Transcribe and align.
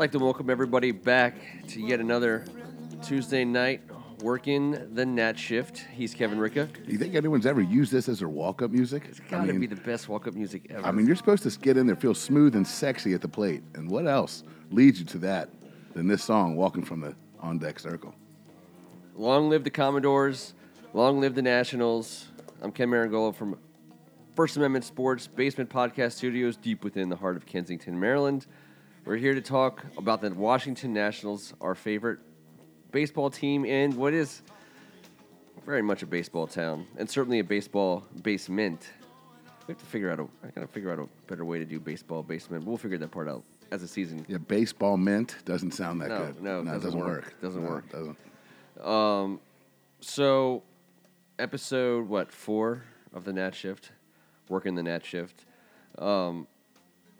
like 0.00 0.12
to 0.12 0.18
welcome 0.18 0.48
everybody 0.48 0.92
back 0.92 1.34
to 1.68 1.78
yet 1.78 2.00
another 2.00 2.46
Tuesday 3.02 3.44
night 3.44 3.82
working 4.22 4.94
the 4.94 5.04
Nat 5.04 5.38
shift. 5.38 5.84
He's 5.92 6.14
Kevin 6.14 6.38
Ricka. 6.38 6.72
Do 6.72 6.90
you 6.90 6.96
think 6.96 7.14
anyone's 7.14 7.44
ever 7.44 7.60
used 7.60 7.92
this 7.92 8.08
as 8.08 8.20
their 8.20 8.28
walk-up 8.30 8.70
music? 8.70 9.04
It's 9.10 9.20
Gotta 9.20 9.42
I 9.42 9.46
mean, 9.48 9.60
be 9.60 9.66
the 9.66 9.76
best 9.76 10.08
walk-up 10.08 10.32
music 10.32 10.68
ever. 10.70 10.86
I 10.86 10.90
mean, 10.90 11.06
you're 11.06 11.16
supposed 11.16 11.42
to 11.42 11.50
get 11.58 11.76
in 11.76 11.86
there, 11.86 11.96
feel 11.96 12.14
smooth 12.14 12.56
and 12.56 12.66
sexy 12.66 13.12
at 13.12 13.20
the 13.20 13.28
plate, 13.28 13.62
and 13.74 13.90
what 13.90 14.06
else 14.06 14.42
leads 14.70 15.00
you 15.00 15.04
to 15.04 15.18
that 15.18 15.50
than 15.92 16.08
this 16.08 16.24
song, 16.24 16.56
"Walking 16.56 16.82
from 16.82 17.02
the 17.02 17.14
On 17.40 17.58
Deck 17.58 17.78
Circle"? 17.78 18.14
long 19.16 19.50
live 19.50 19.64
the 19.64 19.70
Commodores. 19.70 20.54
Long 20.94 21.20
live 21.20 21.34
the 21.34 21.42
Nationals. 21.42 22.28
I'm 22.62 22.72
Ken 22.72 22.88
Marangola 22.88 23.34
from 23.34 23.58
First 24.34 24.56
Amendment 24.56 24.86
Sports 24.86 25.26
Basement 25.26 25.68
Podcast 25.68 26.12
Studios, 26.12 26.56
deep 26.56 26.84
within 26.84 27.10
the 27.10 27.16
heart 27.16 27.36
of 27.36 27.44
Kensington, 27.44 28.00
Maryland. 28.00 28.46
We're 29.04 29.16
here 29.16 29.34
to 29.34 29.40
talk 29.40 29.84
about 29.98 30.20
the 30.20 30.30
Washington 30.30 30.92
Nationals, 30.92 31.54
our 31.60 31.74
favorite 31.74 32.18
baseball 32.92 33.30
team 33.30 33.64
and 33.64 33.94
what 33.94 34.12
is 34.14 34.42
very 35.66 35.82
much 35.82 36.02
a 36.02 36.06
baseball 36.06 36.46
town, 36.46 36.86
and 36.96 37.08
certainly 37.08 37.38
a 37.38 37.44
baseball 37.44 38.04
basement. 38.22 38.88
We 39.66 39.72
have 39.72 39.78
to 39.80 39.86
figure 39.86 40.10
out 40.10 40.18
a. 40.20 40.24
I 40.46 40.50
gotta 40.54 40.66
figure 40.66 40.90
out 40.92 40.98
a 40.98 41.06
better 41.28 41.44
way 41.44 41.58
to 41.58 41.64
do 41.64 41.78
baseball 41.78 42.22
basement. 42.22 42.64
We'll 42.64 42.76
figure 42.76 42.98
that 42.98 43.10
part 43.10 43.28
out 43.28 43.42
as 43.70 43.82
the 43.82 43.88
season. 43.88 44.24
Yeah, 44.28 44.38
baseball 44.38 44.96
mint 44.96 45.36
doesn't 45.44 45.72
sound 45.72 46.00
that 46.02 46.08
No, 46.08 46.18
good. 46.26 46.42
no, 46.42 46.62
no, 46.62 46.70
it 46.70 46.74
doesn't 46.74 46.82
doesn't 46.82 47.00
work. 47.00 47.08
work. 47.24 47.40
Doesn't 47.40 47.62
No, 47.64 47.70
work. 47.70 47.84
Doesn't. 47.92 48.86
Um, 48.86 49.40
So, 50.00 50.62
episode 51.38 52.08
what 52.08 52.32
four 52.32 52.84
of 53.12 53.24
the 53.24 53.32
Nat 53.32 53.54
Shift, 53.54 53.92
working 54.48 54.74
the 54.74 54.82
Nat 54.82 55.04
Shift. 55.04 55.44
Um, 55.98 56.46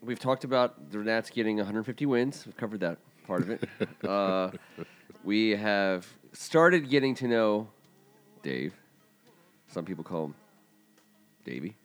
we've 0.02 0.18
talked 0.18 0.44
about 0.44 0.90
the 0.90 0.98
Nats 0.98 1.30
getting 1.30 1.56
150 1.56 2.06
wins. 2.06 2.44
We've 2.46 2.56
covered 2.56 2.80
that 2.80 2.98
part 3.26 3.42
of 3.42 3.50
it. 3.50 3.68
uh, 4.08 4.50
we 5.24 5.50
have 5.50 6.06
started 6.32 6.88
getting 6.88 7.14
to 7.16 7.28
know 7.28 7.68
Dave. 8.42 8.74
Some 9.68 9.84
people 9.84 10.04
call 10.04 10.26
him 10.26 10.34
Davey. 11.44 11.76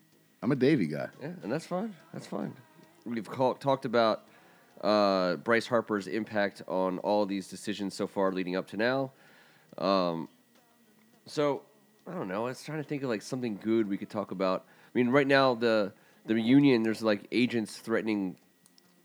I'm 0.41 0.51
a 0.51 0.55
Davy 0.55 0.87
guy. 0.87 1.07
Yeah, 1.21 1.31
and 1.43 1.51
that's 1.51 1.65
fine. 1.65 1.95
That's 2.13 2.27
fine. 2.27 2.53
We've 3.05 3.29
call, 3.29 3.53
talked 3.55 3.85
about 3.85 4.23
uh, 4.81 5.35
Bryce 5.37 5.67
Harper's 5.67 6.07
impact 6.07 6.61
on 6.67 6.99
all 6.99 7.25
these 7.25 7.47
decisions 7.47 7.93
so 7.93 8.07
far 8.07 8.31
leading 8.31 8.55
up 8.55 8.67
to 8.67 8.77
now. 8.77 9.11
Um, 9.77 10.29
so 11.25 11.63
I 12.07 12.13
don't 12.13 12.27
know. 12.27 12.45
I 12.45 12.49
was 12.49 12.63
trying 12.63 12.81
to 12.81 12.87
think 12.87 13.03
of 13.03 13.09
like 13.09 13.21
something 13.21 13.59
good 13.61 13.87
we 13.87 13.97
could 13.97 14.09
talk 14.09 14.31
about. 14.31 14.65
I 14.67 14.97
mean, 14.97 15.09
right 15.09 15.27
now 15.27 15.55
the 15.55 15.93
the 16.25 16.39
union 16.39 16.83
there's 16.83 17.01
like 17.01 17.27
agents 17.31 17.77
threatening, 17.77 18.35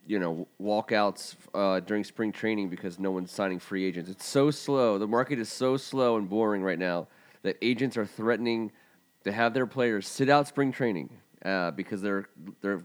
you 0.06 0.18
know, 0.18 0.46
walkouts 0.60 1.36
uh, 1.54 1.80
during 1.80 2.04
spring 2.04 2.32
training 2.32 2.68
because 2.68 2.98
no 2.98 3.10
one's 3.10 3.30
signing 3.30 3.58
free 3.58 3.84
agents. 3.84 4.10
It's 4.10 4.27
so 4.27 4.50
slow. 4.50 4.98
The 4.98 5.06
market 5.06 5.38
is 5.38 5.50
so 5.50 5.77
slow 5.77 6.16
and 6.16 6.28
boring 6.28 6.62
right 6.62 6.78
now 6.78 7.08
that 7.42 7.56
agents 7.62 7.96
are 7.96 8.06
threatening 8.06 8.72
to 9.24 9.32
have 9.32 9.54
their 9.54 9.66
players 9.66 10.06
sit 10.08 10.28
out 10.28 10.48
spring 10.48 10.72
training 10.72 11.10
uh, 11.44 11.70
because 11.72 12.02
they're 12.02 12.28
they're, 12.62 12.82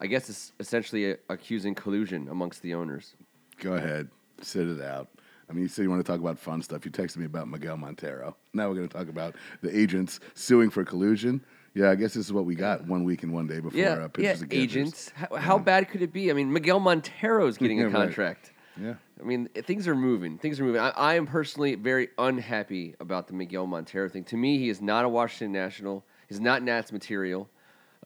I 0.00 0.06
guess, 0.06 0.28
it's 0.28 0.52
essentially 0.58 1.16
accusing 1.28 1.74
collusion 1.74 2.28
amongst 2.28 2.62
the 2.62 2.74
owners. 2.74 3.14
Go 3.60 3.74
ahead, 3.74 4.08
sit 4.40 4.68
it 4.68 4.80
out. 4.80 5.08
I 5.48 5.52
mean, 5.52 5.62
you 5.62 5.68
said 5.68 5.82
you 5.82 5.90
want 5.90 6.04
to 6.04 6.10
talk 6.10 6.20
about 6.20 6.38
fun 6.38 6.62
stuff. 6.62 6.84
You 6.84 6.90
texted 6.90 7.18
me 7.18 7.26
about 7.26 7.46
Miguel 7.46 7.76
Montero. 7.76 8.36
Now 8.54 8.68
we're 8.68 8.76
going 8.76 8.88
to 8.88 8.96
talk 8.96 9.08
about 9.08 9.36
the 9.60 9.76
agents 9.76 10.18
suing 10.34 10.70
for 10.70 10.84
collusion. 10.84 11.44
Yeah, 11.74 11.90
I 11.90 11.94
guess 11.94 12.12
this 12.14 12.26
is 12.26 12.32
what 12.32 12.44
we 12.44 12.54
got 12.54 12.86
one 12.86 13.04
week 13.04 13.22
and 13.22 13.32
one 13.32 13.46
day 13.46 13.60
before 13.60 13.78
Yeah, 13.78 13.92
uh, 13.94 14.00
yeah, 14.00 14.08
pitchers 14.08 14.40
catchers. 14.42 14.58
agents. 14.58 15.12
How, 15.14 15.36
how 15.36 15.58
bad 15.58 15.88
could 15.88 16.02
it 16.02 16.12
be? 16.12 16.30
I 16.30 16.34
mean, 16.34 16.52
Miguel 16.52 16.80
Montero's 16.80 17.56
getting 17.56 17.78
Yeah, 17.78 17.84
a 17.84 17.88
right. 17.88 17.94
contract. 17.94 18.52
Yeah. 18.80 18.94
I 19.20 19.24
mean, 19.24 19.48
things 19.54 19.86
are 19.88 19.94
moving. 19.94 20.38
Things 20.38 20.58
are 20.60 20.64
moving. 20.64 20.80
I, 20.80 20.90
I 20.90 21.14
am 21.14 21.26
personally 21.26 21.74
very 21.76 22.08
unhappy 22.18 22.94
about 23.00 23.26
the 23.28 23.34
Miguel 23.34 23.66
Montero 23.66 24.08
thing. 24.08 24.24
To 24.24 24.36
me, 24.36 24.58
he 24.58 24.68
is 24.68 24.80
not 24.82 25.04
a 25.04 25.08
Washington 25.08 25.52
National. 25.52 26.04
He's 26.28 26.40
not 26.40 26.62
Nats 26.62 26.90
material. 26.92 27.48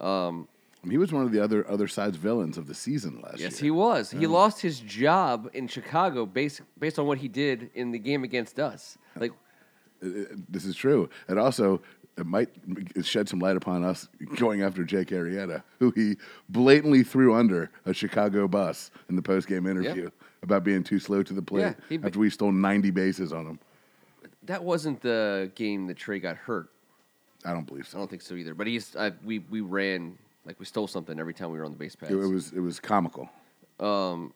Um, 0.01 0.47
He 0.89 0.99
was 0.99 1.13
one 1.13 1.25
of 1.25 1.33
the 1.33 1.43
other 1.43 1.69
other 1.69 1.89
side's 1.89 2.17
villains 2.17 2.59
of 2.59 2.67
the 2.67 2.75
season 2.75 3.21
last 3.23 3.35
yes, 3.35 3.41
year. 3.41 3.49
Yes, 3.51 3.59
he 3.59 3.71
was. 3.71 4.11
He 4.11 4.27
lost 4.27 4.61
his 4.61 4.79
job 4.81 5.49
in 5.55 5.67
Chicago 5.69 6.27
based 6.27 6.61
based 6.79 6.99
on 6.99 7.07
what 7.07 7.19
he 7.19 7.29
did 7.29 7.71
in 7.75 7.91
the 7.93 7.99
game 7.99 8.23
against 8.25 8.59
us. 8.61 8.99
Like, 9.19 9.33
This 10.01 10.65
is 10.65 10.77
true, 10.77 11.09
and 11.29 11.39
also 11.39 11.81
it 12.19 12.27
might 12.27 12.49
shed 13.03 13.29
some 13.29 13.39
light 13.41 13.57
upon 13.57 13.85
us 13.85 14.09
going 14.37 14.63
after 14.63 14.85
Jake 14.85 15.09
Arrieta, 15.09 15.63
who 15.79 15.91
he 15.91 16.17
blatantly 16.49 17.03
threw 17.03 17.35
under 17.35 17.71
a 17.85 17.93
Chicago 17.93 18.49
bus 18.49 18.91
in 19.09 19.17
the 19.17 19.23
post 19.23 19.47
game 19.49 19.67
interview 19.67 20.11
about 20.43 20.65
being 20.65 20.83
too 20.83 20.99
slow 20.99 21.23
to 21.23 21.35
the 21.35 21.43
plate 21.43 21.61
Yeah, 21.63 21.75
he- 21.89 22.01
after 22.03 22.19
we 22.19 22.31
stole 22.31 22.53
ninety 22.53 22.91
bases 22.91 23.33
on 23.33 23.47
him. 23.47 23.59
that 24.45 24.63
wasn't 24.65 25.01
the 25.03 25.51
game 25.55 25.87
that 25.89 25.97
Trey 25.97 26.19
got 26.19 26.37
hurt. 26.37 26.69
I 27.45 27.53
don't 27.53 27.67
believe 27.67 27.87
so. 27.87 27.99
I 27.99 28.01
don't 28.01 28.09
think 28.11 28.23
so 28.23 28.35
either. 28.35 28.55
But 28.55 28.67
he's 28.67 28.97
I, 28.97 29.13
we 29.25 29.41
we 29.41 29.61
ran 29.61 30.17
like 30.47 30.59
we 30.59 30.65
stole 30.65 30.87
something 30.87 31.19
every 31.19 31.35
time 31.35 31.51
we 31.51 31.59
were 31.59 31.65
on 31.65 31.71
the 31.73 31.77
base 31.79 31.95
pads. 31.97 32.13
It, 32.13 32.17
it 32.17 32.27
was 32.27 32.53
it 32.53 32.61
was 32.61 32.81
comical. 32.81 33.29
Um, 33.79 34.33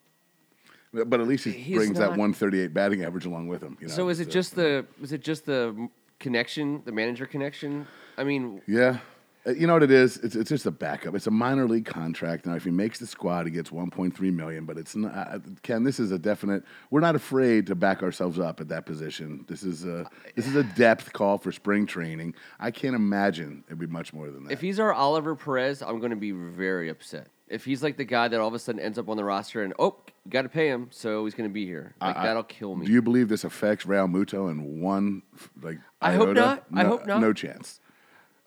but 0.93 1.21
at 1.21 1.27
least 1.29 1.45
he 1.45 1.75
brings 1.75 1.97
that 1.99 2.11
138 2.11 2.75
batting 2.75 3.05
average 3.05 3.25
along 3.25 3.47
with 3.47 3.63
him. 3.63 3.79
You 3.81 3.87
know? 3.87 3.95
So 3.95 4.09
is 4.09 4.21
it 4.21 4.25
So- 4.27 4.31
just 4.33 4.55
the 4.57 4.87
is 5.03 5.13
it 5.13 5.23
just 5.23 5.47
the 5.47 5.89
connection, 6.21 6.83
the 6.85 6.93
manager 6.93 7.27
connection? 7.27 7.87
I 8.17 8.25
mean, 8.25 8.63
Yeah. 8.69 8.99
Uh, 9.47 9.53
You 9.53 9.67
know 9.67 9.73
what 9.73 9.83
it 9.83 9.91
is? 9.91 10.19
It's, 10.19 10.37
it's 10.37 10.51
just 10.51 10.67
a 10.67 10.71
backup. 10.71 11.15
It's 11.15 11.27
a 11.27 11.31
minor 11.31 11.67
league 11.67 11.87
contract. 11.87 12.45
Now, 12.45 12.57
if 12.57 12.65
he 12.65 12.71
makes 12.71 12.99
the 12.99 13.07
squad, 13.07 13.47
he 13.47 13.51
gets 13.51 13.71
1.3 13.71 14.21
million. 14.35 14.67
But 14.67 14.77
it's 14.77 14.95
not, 14.95 15.15
uh, 15.17 15.39
Ken. 15.63 15.83
This 15.83 15.99
is 15.99 16.13
a 16.13 16.19
definite. 16.19 16.63
We're 16.91 17.01
not 17.01 17.15
afraid 17.17 17.67
to 17.69 17.75
back 17.75 18.03
ourselves 18.03 18.39
up 18.39 18.61
at 18.61 18.69
that 18.69 18.85
position. 18.85 19.47
This 19.49 19.63
is 19.63 19.87
a 19.87 20.07
this 20.37 20.47
is 20.47 20.57
a 20.57 20.63
depth 20.63 21.15
call 21.15 21.39
for 21.39 21.53
spring 21.53 21.87
training. 21.87 22.35
I 22.59 22.71
can't 22.71 22.95
imagine 22.95 23.65
it'd 23.67 23.79
be 23.79 23.87
much 23.87 24.13
more 24.13 24.31
than 24.31 24.45
that. 24.45 24.53
if 24.53 24.61
he's 24.61 24.79
our 24.79 24.93
Oliver 24.93 25.35
Perez, 25.35 25.81
I'm 25.81 26.01
going 26.01 26.11
to 26.11 26.17
be 26.17 26.33
very 26.33 26.91
upset. 26.91 27.29
If 27.51 27.65
he's 27.65 27.83
like 27.83 27.97
the 27.97 28.05
guy 28.05 28.29
that 28.29 28.39
all 28.41 28.49
of 28.49 28.55
a 28.55 28.59
sudden 28.59 28.81
ends 28.81 28.97
up 28.97 29.09
on 29.09 29.17
the 29.17 29.25
roster 29.25 29.63
and 29.63 29.75
oh, 29.79 29.97
got 30.29 30.43
to 30.43 30.49
pay 30.49 30.69
him, 30.69 30.89
so 30.93 31.25
he's 31.25 31.35
going 31.35 31.51
to 31.51 31.53
be 31.53 31.67
here. 31.67 31.95
Like 32.01 32.17
I- 32.17 32.25
that'll 32.27 32.45
kill 32.45 32.77
me. 32.77 32.87
Do 32.87 32.93
you 32.93 33.03
believe 33.03 33.29
this 33.29 33.45
affects 33.45 33.85
Realmuto 33.85 34.51
in 34.51 34.81
one 34.81 35.23
like? 35.61 35.79
I 36.01 36.13
hope 36.13 36.29
iota? 36.29 36.41
not. 36.41 36.65
I 36.73 36.83
No- 36.85 36.89
hope 36.89 37.07
not. 37.07 37.21
No 37.21 37.33
chance. 37.33 37.81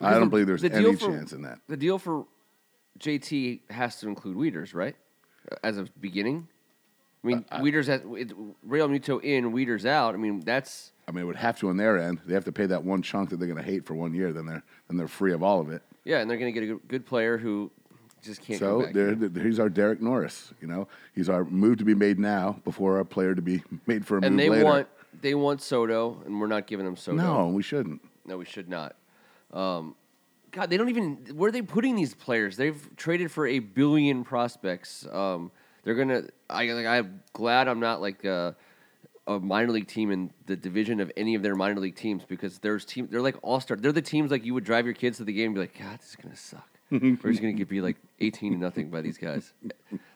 I 0.01 0.13
don't 0.19 0.29
believe 0.29 0.47
there's 0.47 0.61
the 0.61 0.73
any 0.73 0.95
chance 0.95 1.31
in 1.33 1.43
that. 1.43 1.59
The 1.67 1.77
deal 1.77 1.97
for 1.99 2.25
JT 2.99 3.61
has 3.69 3.99
to 4.01 4.07
include 4.07 4.35
Wieters, 4.37 4.73
right? 4.73 4.95
As 5.63 5.77
a 5.77 5.83
beginning. 5.99 6.47
I 7.23 7.27
mean, 7.27 7.45
Wieters 7.53 7.87
has 7.87 8.01
it, 8.05 8.33
Realmuto 8.67 9.21
in, 9.23 9.53
Wieters 9.53 9.85
out. 9.85 10.13
I 10.13 10.17
mean, 10.17 10.41
that's 10.41 10.91
I 11.07 11.11
mean, 11.11 11.23
it 11.23 11.27
would 11.27 11.35
have 11.37 11.57
to 11.59 11.69
on 11.69 11.77
their 11.77 11.97
end. 11.97 12.19
They 12.25 12.33
have 12.33 12.43
to 12.45 12.51
pay 12.51 12.65
that 12.65 12.83
one 12.83 13.01
chunk 13.01 13.29
that 13.29 13.37
they're 13.37 13.47
going 13.47 13.63
to 13.63 13.69
hate 13.69 13.85
for 13.85 13.93
one 13.93 14.13
year. 14.13 14.33
Then 14.33 14.45
they're 14.45 14.63
then 14.89 14.97
they're 14.97 15.07
free 15.07 15.31
of 15.33 15.41
all 15.41 15.61
of 15.61 15.69
it. 15.69 15.81
yeah, 16.03 16.19
and 16.19 16.29
they're 16.29 16.37
going 16.37 16.53
to 16.53 16.59
get 16.59 16.69
a 16.69 16.73
good, 16.73 16.87
good 16.87 17.05
player 17.05 17.37
who 17.37 17.71
just 18.23 18.41
can't 18.41 18.59
So 18.59 18.87
there, 18.91 19.13
there- 19.15 19.43
he's 19.43 19.59
our 19.59 19.69
Derek 19.69 20.01
Norris. 20.01 20.53
You 20.61 20.67
know, 20.67 20.87
he's 21.13 21.29
our 21.29 21.43
move 21.45 21.77
to 21.77 21.85
be 21.85 21.93
made 21.95 22.19
now 22.19 22.59
before 22.63 22.97
our 22.97 23.03
player 23.03 23.35
to 23.35 23.41
be 23.41 23.61
made 23.87 24.05
for 24.05 24.17
a 24.17 24.21
and 24.21 24.35
move 24.35 24.55
they 24.55 24.63
want 24.63 24.87
they 25.21 25.35
want 25.35 25.61
Soto, 25.61 26.21
and 26.25 26.41
we're 26.41 26.47
not 26.47 26.65
giving 26.67 26.85
them 26.85 26.95
Soto. 26.97 27.17
no, 27.17 27.47
we 27.49 27.61
shouldn't. 27.61 28.01
No, 28.25 28.37
we 28.37 28.45
should 28.45 28.67
not. 28.69 28.95
Um, 29.51 29.95
God, 30.51 30.69
they 30.69 30.77
don't 30.77 30.89
even. 30.89 31.17
Where 31.35 31.49
are 31.49 31.51
they 31.51 31.61
putting 31.61 31.95
these 31.95 32.13
players? 32.13 32.57
They've 32.57 32.89
traded 32.95 33.31
for 33.31 33.45
a 33.47 33.59
billion 33.59 34.23
prospects. 34.23 35.05
Um, 35.11 35.51
they're 35.83 35.95
gonna. 35.95 36.23
I, 36.49 36.65
like, 36.67 36.85
I'm 36.85 37.21
glad 37.33 37.67
I'm 37.67 37.79
not 37.79 38.01
like 38.01 38.23
a, 38.23 38.55
a 39.27 39.39
minor 39.39 39.71
league 39.71 39.87
team 39.87 40.11
in 40.11 40.31
the 40.45 40.55
division 40.55 40.99
of 40.99 41.11
any 41.17 41.35
of 41.35 41.41
their 41.43 41.55
minor 41.55 41.79
league 41.79 41.95
teams 41.95 42.23
because 42.23 42.59
there's 42.59 42.85
team. 42.85 43.07
They're 43.11 43.21
like 43.21 43.35
all 43.41 43.59
star. 43.59 43.77
They're 43.77 43.91
the 43.91 44.01
teams 44.01 44.31
like 44.31 44.45
you 44.45 44.53
would 44.53 44.63
drive 44.63 44.85
your 44.85 44.93
kids 44.93 45.17
to 45.17 45.23
the 45.23 45.33
game 45.33 45.47
and 45.47 45.55
be 45.55 45.61
like, 45.61 45.77
God, 45.77 45.99
this 45.99 46.09
is 46.09 46.15
gonna 46.15 46.35
suck. 46.35 46.69
We're 46.91 47.15
just 47.15 47.41
gonna 47.41 47.53
get 47.53 47.69
be 47.69 47.81
like 47.81 47.97
18 48.19 48.53
to 48.53 48.57
nothing 48.57 48.89
by 48.89 49.01
these 49.01 49.17
guys. 49.17 49.53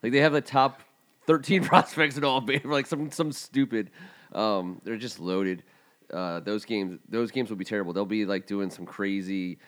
Like 0.04 0.12
they 0.12 0.20
have 0.20 0.34
the 0.34 0.42
top 0.42 0.82
13 1.26 1.64
prospects 1.66 2.18
in 2.18 2.24
all, 2.24 2.46
like 2.64 2.86
some 2.88 3.12
some 3.12 3.32
stupid. 3.32 3.92
Um, 4.34 4.82
they're 4.84 4.98
just 4.98 5.20
loaded. 5.20 5.64
Uh, 6.12 6.40
those 6.40 6.66
games, 6.66 7.00
those 7.10 7.32
games 7.32 7.50
will 7.50 7.58
be 7.58 7.66
terrible. 7.66 7.94
They'll 7.94 8.06
be 8.06 8.26
like 8.26 8.48
doing 8.48 8.70
some 8.70 8.86
crazy 8.86 9.60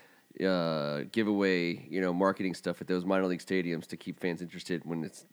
uh, 0.43 1.01
giveaway, 1.11 1.85
you 1.89 1.99
know, 1.99 2.13
marketing 2.13 2.53
stuff 2.53 2.81
at 2.81 2.87
those 2.87 3.05
minor 3.05 3.25
league 3.25 3.41
stadiums 3.41 3.87
to 3.87 3.97
keep 3.97 4.19
fans 4.19 4.41
interested 4.41 4.83
when 4.85 5.03
it's 5.03 5.25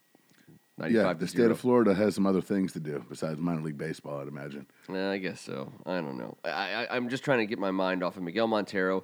95 0.77 1.05
Yeah, 1.05 1.13
the 1.13 1.27
state 1.27 1.49
of 1.51 1.59
Florida 1.59 1.93
has 1.93 2.15
some 2.15 2.27
other 2.27 2.41
things 2.41 2.73
to 2.73 2.79
do 2.79 3.03
besides 3.09 3.39
minor 3.39 3.61
league 3.61 3.77
baseball. 3.77 4.19
I'd 4.19 4.27
imagine. 4.27 4.67
Yeah, 4.91 5.11
I 5.11 5.17
guess 5.17 5.41
so. 5.41 5.71
I 5.85 5.95
don't 6.01 6.17
know. 6.17 6.37
I, 6.43 6.49
I, 6.49 6.95
I'm 6.95 7.09
just 7.09 7.23
trying 7.23 7.39
to 7.39 7.45
get 7.45 7.57
my 7.57 7.71
mind 7.71 8.03
off 8.03 8.17
of 8.17 8.23
Miguel 8.23 8.47
Montero. 8.47 9.03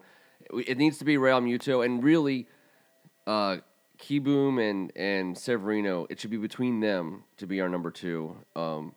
It 0.51 0.69
it 0.69 0.78
needs 0.78 0.98
to 1.00 1.06
be 1.06 1.16
Realmuto, 1.18 1.84
and 1.86 2.04
really, 2.04 2.48
uh, 3.28 3.57
Kieboom 4.00 4.60
and 4.69 4.92
and 4.95 5.38
Severino. 5.38 6.07
It 6.10 6.19
should 6.19 6.31
be 6.31 6.38
between 6.38 6.80
them 6.80 7.24
to 7.38 7.48
be 7.48 7.62
our 7.62 7.69
number 7.69 7.92
two. 7.92 8.36
Um, 8.56 8.94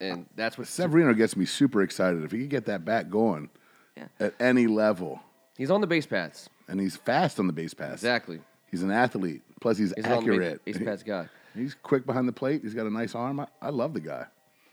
and 0.00 0.26
that's 0.36 0.58
what 0.58 0.66
Severino 0.66 1.14
gets 1.14 1.36
me 1.36 1.46
super 1.46 1.82
excited 1.82 2.22
if 2.22 2.30
he 2.32 2.40
could 2.40 2.50
get 2.50 2.66
that 2.66 2.84
bat 2.84 3.10
going 3.10 3.48
Yeah. 3.96 4.08
at 4.20 4.34
any 4.38 4.66
level, 4.66 5.20
he's 5.56 5.70
on 5.70 5.80
the 5.80 5.86
base 5.86 6.04
paths. 6.06 6.50
and 6.68 6.78
he's 6.80 6.96
fast 6.96 7.38
on 7.40 7.46
the 7.46 7.52
base 7.54 7.72
pass. 7.72 7.94
Exactly. 7.94 8.40
He's 8.70 8.82
an 8.82 8.90
athlete. 8.90 9.42
Plus, 9.60 9.78
he's, 9.78 9.94
He's 9.96 10.04
an 10.04 10.12
on 10.12 10.24
the 10.26 10.32
accurate. 10.32 10.64
base, 10.66 10.76
base 10.76 10.84
paths 10.86 11.02
guy. 11.02 11.28
He's 11.54 11.74
quick 11.74 12.04
behind 12.04 12.28
the 12.28 12.32
plate. 12.32 12.60
He's 12.62 12.74
got 12.74 12.84
a 12.86 12.90
nice 12.90 13.14
arm. 13.14 13.40
I, 13.40 13.46
I 13.62 13.70
love 13.70 13.94
the 13.94 14.00
guy. 14.00 14.26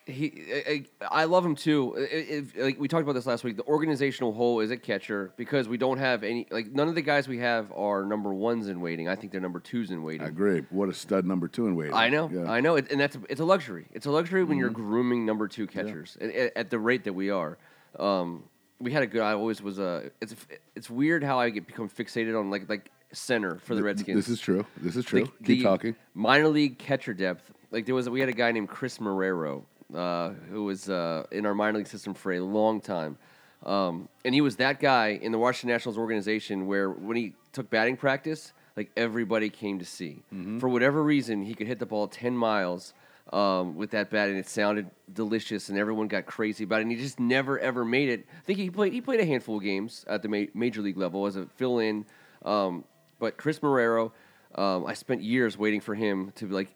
He, 0.06 0.44
I, 0.68 0.86
I 1.10 1.24
love 1.26 1.46
him 1.46 1.56
too. 1.56 1.96
If, 1.98 2.58
like 2.58 2.78
we 2.78 2.90
talked 2.90 3.04
about 3.04 3.14
this 3.14 3.26
last 3.26 3.46
week, 3.46 3.56
the 3.56 3.64
organizational 3.64 4.34
hole 4.34 4.60
is 4.60 4.70
at 4.70 4.84
catcher 4.84 5.32
because 5.38 5.70
we 5.70 5.78
don't 5.78 5.98
have 5.98 6.24
any. 6.24 6.46
Like 6.52 6.74
none 6.74 6.90
of 6.90 6.96
the 6.96 7.02
guys 7.02 7.28
we 7.30 7.38
have 7.38 7.72
are 7.72 8.04
number 8.06 8.34
ones 8.34 8.68
in 8.68 8.82
waiting. 8.82 9.08
I 9.08 9.16
think 9.16 9.32
they're 9.32 9.40
number 9.40 9.62
twos 9.62 9.92
in 9.92 10.04
waiting. 10.04 10.26
I 10.26 10.30
agree. 10.30 10.64
What 10.72 10.90
a 10.90 10.94
stud 10.94 11.26
number 11.26 11.48
two 11.48 11.68
in 11.68 11.76
waiting. 11.78 11.94
I 11.94 12.10
know, 12.10 12.30
Yeah. 12.30 12.52
I 12.52 12.60
know, 12.60 12.76
it, 12.76 12.92
and 12.92 13.00
that's 13.00 13.18
it's 13.30 13.40
a 13.40 13.46
luxury. 13.46 13.86
It's 13.94 14.06
a 14.06 14.12
luxury 14.12 14.44
when 14.44 14.58
you're 14.58 14.70
grooming 14.70 15.26
number 15.26 15.48
two 15.48 15.68
catchers 15.68 16.18
at, 16.20 16.36
at, 16.36 16.58
at 16.58 16.70
the 16.70 16.80
rate 16.80 17.06
that 17.06 17.14
we 17.14 17.30
are. 17.30 17.58
Um, 17.98 18.44
we 18.80 18.92
had 18.92 19.04
a 19.04 19.08
good. 19.08 19.22
I 19.22 19.32
always 19.34 19.62
was 19.62 19.80
a. 19.80 20.12
It's 20.20 20.36
it's 20.76 20.90
weird 20.90 21.24
how 21.24 21.40
I 21.40 21.50
get 21.50 21.66
become 21.66 21.88
fixated 21.90 22.38
on 22.38 22.50
like 22.50 22.68
like 22.68 22.90
center 23.14 23.60
for 23.64 23.76
the 23.76 23.84
Redskins. 23.84 24.18
This 24.18 24.28
is 24.28 24.42
true. 24.42 24.66
This 24.82 24.98
is 24.98 25.06
true. 25.06 25.22
Like, 25.22 25.30
Keep 25.46 25.60
the 25.60 25.64
talking. 25.64 25.96
Minor 26.14 26.50
league 26.50 26.78
catcher 26.78 27.14
depth. 27.14 27.52
Like 27.72 27.88
there 27.88 27.96
was, 27.96 28.08
we 28.08 28.20
had 28.20 28.30
a 28.30 28.34
guy 28.34 28.52
named 28.52 28.70
Chris 28.70 29.00
Marrero, 29.00 29.64
uh, 29.96 30.30
who 30.50 30.66
was 30.66 30.90
uh, 30.90 31.26
in 31.32 31.46
our 31.46 31.54
minor 31.54 31.80
league 31.80 31.88
system 31.88 32.14
for 32.14 32.34
a 32.34 32.40
long 32.40 32.82
time, 32.82 33.18
um, 33.66 34.10
and 34.26 34.34
he 34.34 34.42
was 34.42 34.56
that 34.58 34.80
guy 34.80 35.20
in 35.22 35.32
the 35.32 35.38
Washington 35.38 35.70
Nationals 35.70 35.98
organization 35.98 36.68
where 36.68 36.90
when 36.90 37.18
he 37.18 37.34
took 37.52 37.70
batting 37.70 37.98
practice, 37.98 38.54
like 38.76 38.92
everybody 38.98 39.50
came 39.50 39.80
to 39.80 39.86
see. 39.86 40.24
Mm-hmm. 40.34 40.60
For 40.60 40.68
whatever 40.70 41.04
reason, 41.04 41.44
he 41.44 41.54
could 41.54 41.68
hit 41.68 41.80
the 41.80 41.86
ball 41.86 42.08
ten 42.08 42.36
miles. 42.36 42.94
Um, 43.32 43.76
with 43.78 43.92
that 43.92 44.10
bat, 44.10 44.28
and 44.28 44.38
it 44.38 44.50
sounded 44.50 44.92
delicious, 45.12 45.70
and 45.70 45.78
everyone 45.78 46.08
got 46.10 46.26
crazy 46.26 46.66
about 46.66 46.80
it. 46.80 46.82
And 46.84 46.92
he 46.92 46.98
just 46.98 47.22
never 47.22 47.58
ever 47.58 47.86
made 47.86 48.10
it. 48.10 48.28
I 48.30 48.42
think 48.42 48.60
he 48.60 48.70
played 48.70 48.92
he 48.92 49.00
played 49.00 49.22
a 49.22 49.26
handful 49.26 49.58
of 49.58 49.64
games 49.64 50.04
at 50.10 50.22
the 50.22 50.28
ma- 50.28 50.52
major 50.54 50.82
league 50.82 50.98
level 50.98 51.26
as 51.26 51.38
a 51.38 51.46
fill 51.56 51.80
in. 51.80 52.06
Um, 52.44 52.84
but 53.20 53.38
Chris 53.38 53.60
Marrero, 53.60 54.12
um, 54.56 54.86
I 54.86 54.94
spent 54.94 55.24
years 55.24 55.58
waiting 55.58 55.80
for 55.80 55.96
him 55.96 56.32
to 56.36 56.46
be 56.46 56.54
like 56.54 56.76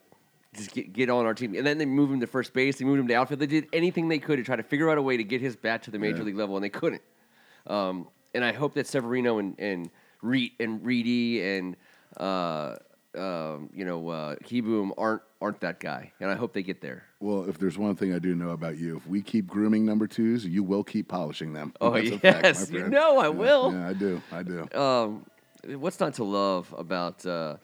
just 0.56 0.72
get, 0.74 0.94
get 0.94 1.10
on 1.10 1.26
our 1.26 1.34
team. 1.34 1.56
And 1.56 1.66
then 1.66 1.78
they 1.78 1.86
moved 1.86 2.14
him 2.14 2.20
to 2.22 2.28
first 2.28 2.54
base. 2.54 2.78
They 2.80 2.86
moved 2.86 3.00
him 3.00 3.08
to 3.08 3.14
outfield. 3.16 3.40
They 3.40 3.46
did 3.48 3.68
anything 3.74 4.08
they 4.08 4.20
could 4.20 4.38
to 4.38 4.44
try 4.44 4.56
to 4.56 4.64
figure 4.64 4.90
out 4.90 4.98
a 4.98 5.02
way 5.02 5.18
to 5.18 5.24
get 5.24 5.42
his 5.42 5.56
bat 5.56 5.84
to 5.84 5.92
the 5.92 6.00
major 6.00 6.20
Yeah. 6.20 6.24
league 6.26 6.36
level, 6.38 6.56
and 6.56 6.64
they 6.64 6.70
couldn't. 6.70 7.02
Um, 7.68 8.08
and 8.34 8.44
I 8.46 8.54
hope 8.54 8.74
that 8.76 8.88
Severino 8.88 9.40
and 9.40 9.56
and 9.60 9.90
Reed 10.22 10.52
and 10.60 10.84
Reedy 10.86 11.44
and 11.44 11.76
uh, 12.20 12.76
um, 13.16 13.70
you 13.74 13.86
know 13.86 14.10
uh, 14.10 14.36
Kieboom 14.44 14.92
aren't 14.98 15.22
aren't 15.42 15.60
that 15.62 15.80
guy. 15.80 16.12
And 16.20 16.30
I 16.32 16.36
hope 16.36 16.54
they 16.54 16.64
get 16.64 16.82
there. 16.82 17.04
Well, 17.20 17.48
if 17.50 17.58
there's 17.58 17.78
one 17.78 17.96
thing 17.96 18.14
I 18.14 18.20
do 18.20 18.36
know 18.36 18.52
about 18.52 18.78
you, 18.78 18.98
if 18.98 19.08
we 19.08 19.22
keep 19.22 19.48
grooming 19.48 19.86
number 19.86 20.08
twos, 20.08 20.46
you 20.46 20.64
will 20.64 20.84
keep 20.84 21.08
polishing 21.08 21.54
them. 21.54 21.74
Oh, 21.82 21.92
That's 21.92 22.12
a 22.12 22.20
fact, 22.20 22.44
my 22.44 22.50
yes. 22.50 22.72
You 22.72 22.90
know 22.90 23.18
I 23.20 23.24
Yeah, 23.26 23.30
will. 23.30 23.72
Yeah, 23.74 23.88
I 23.88 23.94
do. 23.94 24.22
I 24.32 24.44
do. 24.44 24.68
Um, 24.80 25.26
what's 25.80 26.00
not 26.00 26.14
to 26.16 26.24
love 26.24 26.74
about 26.78 27.26
uh, 27.26 27.58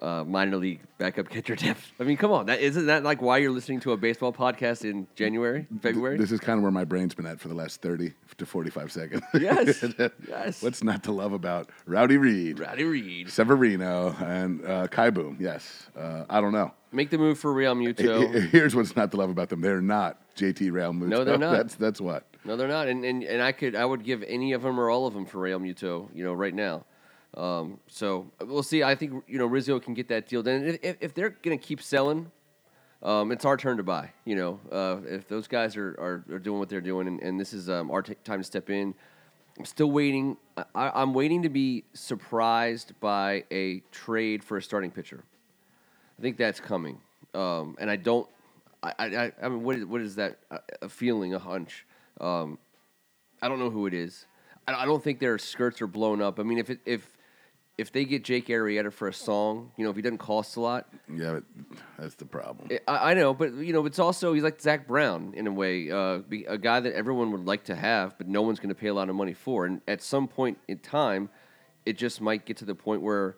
uh, 0.00 0.24
minor 0.24 0.56
league 0.56 0.80
backup 0.98 1.28
catcher 1.30 1.56
depth? 1.56 1.92
I 2.00 2.04
mean, 2.04 2.16
come 2.16 2.32
on, 2.32 2.46
that 2.46 2.60
isn't 2.60 2.86
that 2.86 3.04
like 3.04 3.22
why 3.22 3.38
you're 3.38 3.50
listening 3.50 3.80
to 3.80 3.92
a 3.92 3.96
baseball 3.96 4.32
podcast 4.32 4.84
in 4.84 5.06
January, 5.14 5.66
February? 5.80 6.18
This 6.18 6.32
is 6.32 6.40
kind 6.40 6.58
of 6.58 6.62
where 6.62 6.72
my 6.72 6.84
brain's 6.84 7.14
been 7.14 7.26
at 7.26 7.40
for 7.40 7.48
the 7.48 7.54
last 7.54 7.82
30 7.82 8.12
to 8.38 8.46
45 8.46 8.92
seconds. 8.92 9.22
Yes, 9.40 9.84
yes. 10.28 10.62
What's 10.62 10.82
not 10.82 11.04
to 11.04 11.12
love 11.12 11.32
about 11.32 11.70
Raudy 11.84 12.16
Read, 12.16 12.58
Raudy 12.58 12.84
Read. 12.84 13.30
Severino, 13.30 14.16
and 14.20 14.64
uh, 14.64 14.88
Kieboom? 14.88 15.38
Yes. 15.38 15.86
Uh, 15.96 16.24
I 16.28 16.40
don't 16.40 16.52
know. 16.52 16.72
Make 16.90 17.10
the 17.10 17.18
move 17.18 17.38
for 17.38 17.52
Realmuto. 17.54 18.48
Here's 18.48 18.74
what's 18.74 18.96
not 18.96 19.10
to 19.10 19.16
love 19.18 19.30
about 19.30 19.50
them. 19.50 19.60
They're 19.60 19.80
not 19.80 20.18
JT 20.36 20.70
Realmuto. 20.70 21.08
No, 21.08 21.24
they're 21.24 21.38
not. 21.38 21.52
That's, 21.52 21.74
that's 21.74 22.00
what. 22.00 22.24
No, 22.44 22.56
they're 22.56 22.68
not, 22.68 22.86
and, 22.86 23.04
and 23.04 23.24
and 23.24 23.42
I 23.42 23.52
could 23.52 23.74
I 23.74 23.84
would 23.84 24.04
give 24.04 24.22
any 24.22 24.52
of 24.52 24.62
them 24.62 24.78
or 24.78 24.88
all 24.88 25.06
of 25.06 25.14
them 25.14 25.26
for 25.26 25.38
Realmuto, 25.38 26.08
you 26.14 26.24
know, 26.24 26.32
right 26.32 26.54
now. 26.54 26.84
Um, 27.34 27.80
so 27.86 28.30
we'll 28.40 28.62
see. 28.62 28.82
I 28.82 28.94
think 28.94 29.24
you 29.26 29.38
know 29.38 29.46
Rizzo 29.46 29.78
can 29.78 29.94
get 29.94 30.08
that 30.08 30.28
deal 30.28 30.42
done. 30.42 30.78
If, 30.82 30.96
if, 31.00 31.14
they're 31.14 31.30
going 31.30 31.58
to 31.58 31.64
keep 31.64 31.82
selling, 31.82 32.30
um, 33.02 33.30
it's 33.30 33.44
our 33.44 33.56
turn 33.56 33.76
to 33.76 33.82
buy. 33.82 34.10
You 34.24 34.36
know, 34.36 34.60
uh, 34.72 34.96
if 35.06 35.28
those 35.28 35.46
guys 35.46 35.76
are, 35.76 35.90
are, 35.98 36.34
are 36.34 36.38
doing 36.38 36.58
what 36.58 36.68
they're 36.68 36.80
doing, 36.80 37.06
and, 37.08 37.20
and 37.20 37.38
this 37.38 37.52
is 37.52 37.68
um, 37.68 37.90
our 37.90 38.02
t- 38.02 38.14
time 38.24 38.40
to 38.40 38.44
step 38.44 38.70
in. 38.70 38.94
I'm 39.58 39.64
still 39.64 39.90
waiting. 39.90 40.36
I, 40.74 40.90
I'm 40.94 41.14
waiting 41.14 41.42
to 41.42 41.48
be 41.48 41.84
surprised 41.94 42.92
by 43.00 43.44
a 43.50 43.80
trade 43.90 44.44
for 44.44 44.58
a 44.58 44.62
starting 44.62 44.90
pitcher. 44.90 45.24
I 46.18 46.22
think 46.22 46.36
that's 46.36 46.60
coming, 46.60 47.00
um, 47.34 47.76
and 47.78 47.90
I 47.90 47.96
don't. 47.96 48.28
I, 48.82 48.92
I, 48.98 49.32
I 49.42 49.48
mean, 49.48 49.62
what 49.62 49.76
is 49.76 49.84
what 49.84 50.00
is 50.00 50.16
that? 50.16 50.38
A, 50.50 50.58
a 50.82 50.88
feeling, 50.88 51.34
a 51.34 51.38
hunch. 51.38 51.86
Um, 52.20 52.58
I 53.42 53.48
don't 53.48 53.58
know 53.58 53.70
who 53.70 53.86
it 53.86 53.94
is. 53.94 54.26
I, 54.66 54.74
I 54.74 54.84
don't 54.84 55.02
think 55.02 55.18
their 55.18 55.38
skirts 55.38 55.80
are 55.82 55.86
blown 55.86 56.20
up. 56.20 56.38
I 56.38 56.42
mean, 56.42 56.58
if 56.58 56.70
it, 56.70 56.80
if 56.84 57.15
if 57.78 57.92
they 57.92 58.04
get 58.06 58.24
Jake 58.24 58.46
Arrieta 58.46 58.90
for 58.92 59.08
a 59.08 59.12
song, 59.12 59.70
you 59.76 59.84
know, 59.84 59.90
if 59.90 59.96
he 59.96 60.02
doesn't 60.02 60.18
cost 60.18 60.56
a 60.56 60.60
lot, 60.60 60.88
Yeah, 61.14 61.34
but 61.34 61.44
that's 61.98 62.14
the 62.14 62.24
problem. 62.24 62.70
I, 62.88 63.10
I 63.10 63.14
know, 63.14 63.34
but 63.34 63.52
you 63.54 63.72
know, 63.72 63.84
it's 63.84 63.98
also 63.98 64.32
he's 64.32 64.42
like 64.42 64.60
Zach 64.60 64.86
Brown 64.86 65.34
in 65.36 65.46
a 65.46 65.52
way, 65.52 65.90
uh, 65.90 66.18
be, 66.18 66.44
a 66.46 66.56
guy 66.56 66.80
that 66.80 66.94
everyone 66.94 67.32
would 67.32 67.44
like 67.44 67.64
to 67.64 67.74
have, 67.74 68.16
but 68.16 68.28
no 68.28 68.40
one's 68.42 68.60
going 68.60 68.70
to 68.70 68.74
pay 68.74 68.88
a 68.88 68.94
lot 68.94 69.08
of 69.10 69.14
money 69.14 69.34
for. 69.34 69.66
And 69.66 69.82
at 69.86 70.00
some 70.02 70.26
point 70.26 70.58
in 70.68 70.78
time, 70.78 71.28
it 71.84 71.98
just 71.98 72.20
might 72.20 72.46
get 72.46 72.56
to 72.58 72.64
the 72.64 72.74
point 72.74 73.02
where 73.02 73.36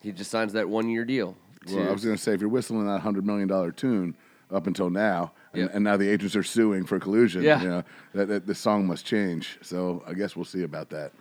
he 0.00 0.12
just 0.12 0.30
signs 0.30 0.52
that 0.52 0.68
one 0.68 0.88
year 0.88 1.04
deal. 1.04 1.36
Well, 1.68 1.88
I 1.88 1.92
was 1.92 2.04
going 2.04 2.16
to 2.16 2.22
say, 2.22 2.32
if 2.32 2.40
you're 2.40 2.48
whistling 2.48 2.86
that 2.86 3.00
hundred 3.00 3.26
million 3.26 3.48
dollar 3.48 3.70
tune 3.72 4.16
up 4.50 4.66
until 4.66 4.90
now, 4.90 5.32
and, 5.52 5.68
and 5.70 5.84
now 5.84 5.96
the 5.96 6.08
agents 6.08 6.34
are 6.36 6.42
suing 6.42 6.84
for 6.86 6.98
collusion, 6.98 7.42
Yeah. 7.42 7.60
you 7.62 7.68
know, 7.68 7.82
that, 8.14 8.28
that 8.28 8.46
the 8.46 8.54
song 8.54 8.86
must 8.86 9.04
change. 9.04 9.58
So 9.60 10.02
I 10.06 10.14
guess 10.14 10.36
we'll 10.36 10.44
see 10.44 10.62
about 10.62 10.90
that. 10.90 11.12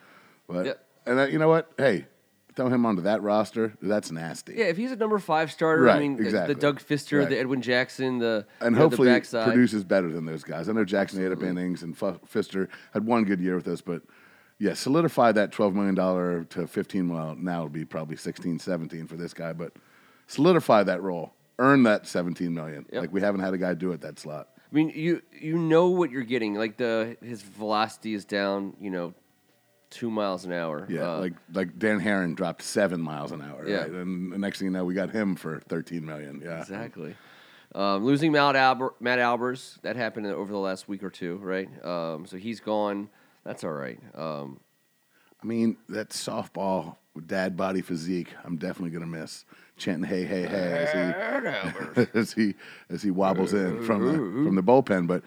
But 0.48 0.86
and 1.06 1.20
uh, 1.20 1.26
you 1.26 1.40
know 1.40 1.50
what? 1.50 1.72
Hey, 1.78 2.06
throw 2.60 2.70
him 2.70 2.86
onto 2.86 3.02
that 3.04 3.22
roster. 3.24 3.74
That's 3.82 4.12
nasty. 4.12 4.56
Yeah, 4.58 4.66
if 4.66 4.78
he's 4.78 4.92
a 4.92 4.96
number 4.96 5.18
five 5.20 5.52
starter, 5.52 5.90
I 5.90 6.00
mean, 6.00 6.18
the- 6.18 6.24
exactly. 6.24 6.54
the 6.54 6.60
Doug 6.60 6.80
Fister, 6.82 7.20
Right. 7.20 7.30
the 7.30 7.40
Edwin 7.40 7.62
Jackson, 7.62 8.20
the 8.20 8.46
And 8.60 8.74
you 8.76 8.80
know, 8.80 8.90
hopefully 8.90 9.20
the 9.20 9.44
produces 9.46 9.84
better 9.84 10.12
than 10.12 10.26
those 10.26 10.44
guys. 10.44 10.68
I 10.68 10.74
know 10.74 10.84
Jackson 10.84 11.24
ate 11.26 11.32
up 11.32 11.42
innings 11.42 11.84
and 11.84 11.98
Fister 11.98 12.68
had 12.94 13.06
one 13.06 13.24
good 13.24 13.40
year 13.40 13.56
with 13.56 13.68
us, 13.68 13.82
but 13.82 14.02
yeah, 14.58 14.74
solidify 14.74 15.32
that 15.32 15.52
$12 15.52 15.74
million 15.74 16.46
to 16.48 16.68
15. 16.68 17.10
Well, 17.10 17.36
now 17.36 17.60
it'll 17.60 17.70
be 17.70 17.86
probably 17.86 18.18
16, 18.18 18.60
17 18.60 19.08
for 19.08 19.16
this 19.16 19.34
guy, 19.34 19.54
but 19.54 19.74
solidify 20.28 20.84
that 20.84 21.02
role. 21.02 21.34
Earn 21.60 21.84
that 21.84 22.08
17 22.08 22.54
million. 22.54 22.86
Yep. 22.92 23.02
Like 23.02 23.14
we 23.14 23.22
haven't 23.22 23.42
had 23.42 23.54
a 23.54 23.58
guy 23.58 23.74
do 23.74 23.92
it 23.92 24.02
that 24.02 24.20
slot. 24.20 24.50
I 24.72 24.76
mean, 24.76 24.90
you 24.94 25.22
you 25.32 25.58
know 25.58 25.90
what 25.90 26.12
you're 26.12 26.24
getting. 26.24 26.54
Like 26.56 26.78
the 26.78 27.18
his 27.22 27.42
velocity 27.42 28.14
is 28.14 28.24
down, 28.24 28.76
you 28.80 28.92
know, 28.92 29.14
two 29.90 30.10
miles 30.12 30.46
an 30.46 30.52
hour. 30.54 30.86
Yeah, 30.90 31.16
Uh, 31.16 31.20
like 31.20 31.34
like 31.54 31.80
Dan 31.80 32.00
Haren 32.00 32.36
dropped 32.36 32.62
seven 32.62 33.02
miles 33.02 33.32
an 33.32 33.42
hour. 33.42 33.68
Yeah. 33.68 33.78
right? 33.82 33.92
and 33.92 34.32
the 34.32 34.38
next 34.38 34.60
thing 34.60 34.68
you 34.68 34.72
know, 34.72 34.86
we 34.86 34.94
got 34.94 35.10
him 35.12 35.36
for 35.36 35.60
thirteen 35.68 36.06
million. 36.06 36.42
Yeah, 36.44 36.60
Exactly. 36.62 37.16
Um, 37.76 38.04
losing 38.04 38.32
Matt, 38.32 38.56
Alber, 38.56 38.94
Matt 39.00 39.20
Albers, 39.20 39.80
that 39.82 39.96
happened 39.96 40.26
over 40.26 40.52
the 40.52 40.58
last 40.58 40.88
week 40.88 41.04
or 41.04 41.12
two, 41.12 41.36
right? 41.38 41.70
Um, 41.86 42.26
so 42.26 42.38
he's 42.38 42.60
gone. 42.60 43.10
That's 43.44 43.64
all 43.64 43.72
right. 43.74 44.00
Um, 44.16 44.60
I 45.42 45.46
mean 45.46 45.78
that 45.88 46.10
softball 46.10 46.96
dad 47.28 47.56
body 47.56 47.82
physique. 47.82 48.34
I'm 48.44 48.58
definitely 48.58 48.92
gonna 48.92 49.06
miss 49.08 49.46
chanting 49.78 50.04
"Hey, 50.10 50.24
hey, 50.26 50.48
hey" 50.48 50.88
as 50.88 51.94
he 51.96 52.08
as 52.20 52.34
he 52.34 52.56
as 52.90 53.02
he 53.04 53.12
wobbles 53.12 53.54
in 53.54 53.84
from 53.84 54.06
the 54.06 54.14
from 54.46 54.56
the 54.56 54.64
bullpen. 54.64 55.08
But 55.08 55.24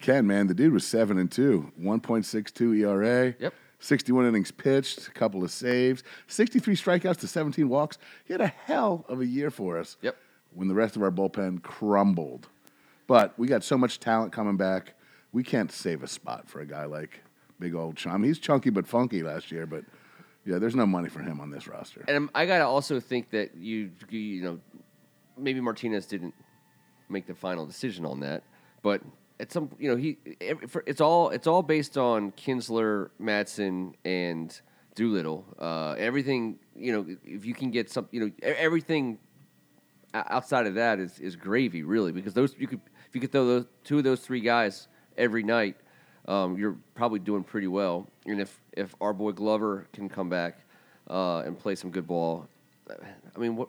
Ken, 0.00 0.26
man, 0.26 0.46
the 0.46 0.54
dude 0.54 0.72
was 0.72 0.86
seven 0.86 1.18
and 1.18 1.30
two, 1.30 1.72
1.62 1.80 2.78
ERA. 2.82 3.34
Yep. 3.38 3.54
61 3.80 4.26
innings 4.26 4.50
pitched, 4.50 5.06
a 5.08 5.10
couple 5.12 5.44
of 5.44 5.50
saves, 5.50 6.02
63 6.26 6.74
strikeouts 6.74 7.18
to 7.18 7.28
17 7.28 7.68
walks. 7.68 7.98
He 8.24 8.32
had 8.32 8.40
a 8.40 8.48
hell 8.48 9.04
of 9.08 9.20
a 9.20 9.26
year 9.26 9.50
for 9.50 9.78
us. 9.78 9.96
Yep. 10.02 10.16
When 10.54 10.68
the 10.68 10.74
rest 10.74 10.96
of 10.96 11.02
our 11.02 11.10
bullpen 11.10 11.62
crumbled. 11.62 12.48
But 13.06 13.38
we 13.38 13.46
got 13.46 13.62
so 13.62 13.78
much 13.78 14.00
talent 14.00 14.32
coming 14.32 14.56
back. 14.56 14.94
We 15.32 15.42
can't 15.42 15.70
save 15.70 16.02
a 16.02 16.08
spot 16.08 16.48
for 16.48 16.60
a 16.60 16.66
guy 16.66 16.86
like 16.86 17.20
big 17.60 17.74
old 17.74 17.96
Chum. 17.96 18.22
He's 18.22 18.38
chunky 18.38 18.70
but 18.70 18.86
funky 18.86 19.22
last 19.22 19.52
year, 19.52 19.66
but 19.66 19.84
yeah, 20.44 20.58
there's 20.58 20.74
no 20.74 20.86
money 20.86 21.08
for 21.08 21.20
him 21.20 21.40
on 21.40 21.50
this 21.50 21.66
roster. 21.68 22.04
and 22.08 22.30
I 22.34 22.46
gotta 22.46 22.66
also 22.66 23.00
think 23.00 23.30
that 23.30 23.54
you 23.56 23.90
you 24.08 24.42
know 24.42 24.60
maybe 25.36 25.60
Martinez 25.60 26.06
didn't 26.06 26.34
make 27.08 27.26
the 27.26 27.34
final 27.34 27.66
decision 27.66 28.04
on 28.04 28.20
that, 28.20 28.42
but 28.82 29.02
at 29.40 29.52
some 29.52 29.70
you 29.78 29.88
know 29.90 29.96
he 29.96 30.18
it's 30.40 31.00
all 31.00 31.30
it's 31.30 31.46
all 31.46 31.62
based 31.62 31.96
on 31.96 32.32
Kintzler, 32.32 33.10
Madsen, 33.20 33.94
and 34.04 34.60
Doolittle. 34.94 35.44
Uh, 35.58 35.94
everything 35.98 36.58
you 36.76 36.92
know 36.92 37.16
if 37.24 37.44
you 37.44 37.54
can 37.54 37.70
get 37.70 37.90
some 37.90 38.08
you 38.10 38.20
know 38.20 38.30
everything 38.42 39.18
outside 40.14 40.66
of 40.66 40.74
that 40.74 40.98
is, 40.98 41.18
is 41.20 41.36
gravy 41.36 41.82
really 41.82 42.12
because 42.12 42.34
those 42.34 42.54
you 42.58 42.66
could 42.66 42.80
if 43.08 43.14
you 43.14 43.20
could 43.20 43.32
throw 43.32 43.46
those 43.46 43.66
two 43.84 43.98
of 43.98 44.04
those 44.04 44.20
three 44.20 44.40
guys 44.40 44.88
every 45.16 45.42
night 45.42 45.76
um, 46.26 46.56
you're 46.58 46.76
probably 46.94 47.18
doing 47.18 47.44
pretty 47.44 47.66
well 47.66 48.08
and 48.26 48.40
if 48.40 48.60
if 48.72 48.94
our 49.00 49.12
boy 49.12 49.32
Glover 49.32 49.86
can 49.92 50.08
come 50.08 50.28
back 50.28 50.58
uh, 51.10 51.40
and 51.40 51.58
play 51.58 51.74
some 51.74 51.90
good 51.90 52.06
ball 52.06 52.48
I 52.90 53.38
mean 53.38 53.56
what 53.56 53.68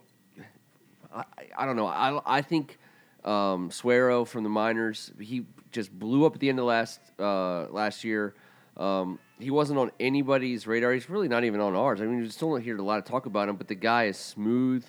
I, 1.14 1.26
I 1.58 1.66
don't 1.66 1.76
know 1.76 1.88
I, 1.88 2.20
I 2.26 2.42
think 2.42 2.80
um, 3.26 3.70
Suero 3.70 4.26
from 4.26 4.44
the 4.44 4.50
minors 4.50 5.12
he 5.20 5.46
just 5.72 5.98
blew 5.98 6.26
up 6.26 6.36
at 6.36 6.40
the 6.40 6.50
end 6.50 6.60
of 6.60 6.66
last 6.66 7.00
uh, 7.20 7.68
last 7.70 8.04
year 8.04 8.34
um, 8.78 9.20
he 9.40 9.52
wasn't 9.52 9.78
on 9.78 9.92
anybody's 10.00 10.68
radar 10.68 10.94
he's 10.94 11.10
really 11.10 11.28
not 11.28 11.44
even 11.44 11.60
on 11.60 11.76
ours 11.76 12.02
I 12.02 12.06
mean 12.06 12.22
we 12.22 12.30
still 12.30 12.52
don't 12.52 12.62
hear 12.62 12.78
a 12.78 12.82
lot 12.82 13.00
of 13.00 13.06
talk 13.06 13.26
about 13.26 13.50
him 13.50 13.56
but 13.56 13.68
the 13.68 13.76
guy 13.76 14.06
is 14.06 14.18
smooth 14.18 14.86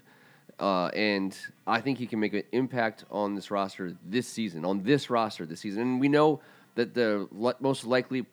uh, 0.60 0.88
and 0.88 1.36
I 1.66 1.80
think 1.80 1.98
he 1.98 2.06
can 2.06 2.20
make 2.20 2.34
an 2.34 2.42
impact 2.52 3.04
on 3.10 3.34
this 3.34 3.50
roster 3.50 3.96
this 4.04 4.28
season. 4.28 4.64
On 4.66 4.82
this 4.82 5.08
roster 5.08 5.46
this 5.46 5.60
season, 5.60 5.82
and 5.82 6.00
we 6.00 6.08
know 6.08 6.40
that 6.74 6.92
the 6.92 7.26
li- 7.32 7.54
most 7.60 7.86
likely 7.86 8.26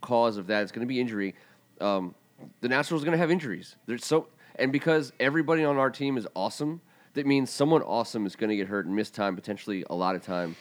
cause 0.00 0.38
of 0.38 0.46
that 0.46 0.64
is 0.64 0.72
going 0.72 0.80
to 0.80 0.88
be 0.88 0.98
injury. 0.98 1.34
Um, 1.80 2.14
the 2.62 2.68
Nationals 2.68 3.02
are 3.02 3.04
going 3.04 3.16
to 3.16 3.18
have 3.18 3.30
injuries. 3.30 3.76
There's 3.86 4.04
so 4.04 4.28
and 4.56 4.72
because 4.72 5.12
everybody 5.20 5.62
on 5.62 5.76
our 5.76 5.90
team 5.90 6.16
is 6.16 6.26
awesome, 6.34 6.80
that 7.12 7.26
means 7.26 7.50
someone 7.50 7.82
awesome 7.82 8.26
is 8.26 8.34
going 8.34 8.50
to 8.50 8.56
get 8.56 8.66
hurt 8.66 8.86
and 8.86 8.96
miss 8.96 9.10
time, 9.10 9.36
potentially 9.36 9.84
a 9.90 9.94
lot 9.94 10.16
of 10.16 10.22
time. 10.22 10.56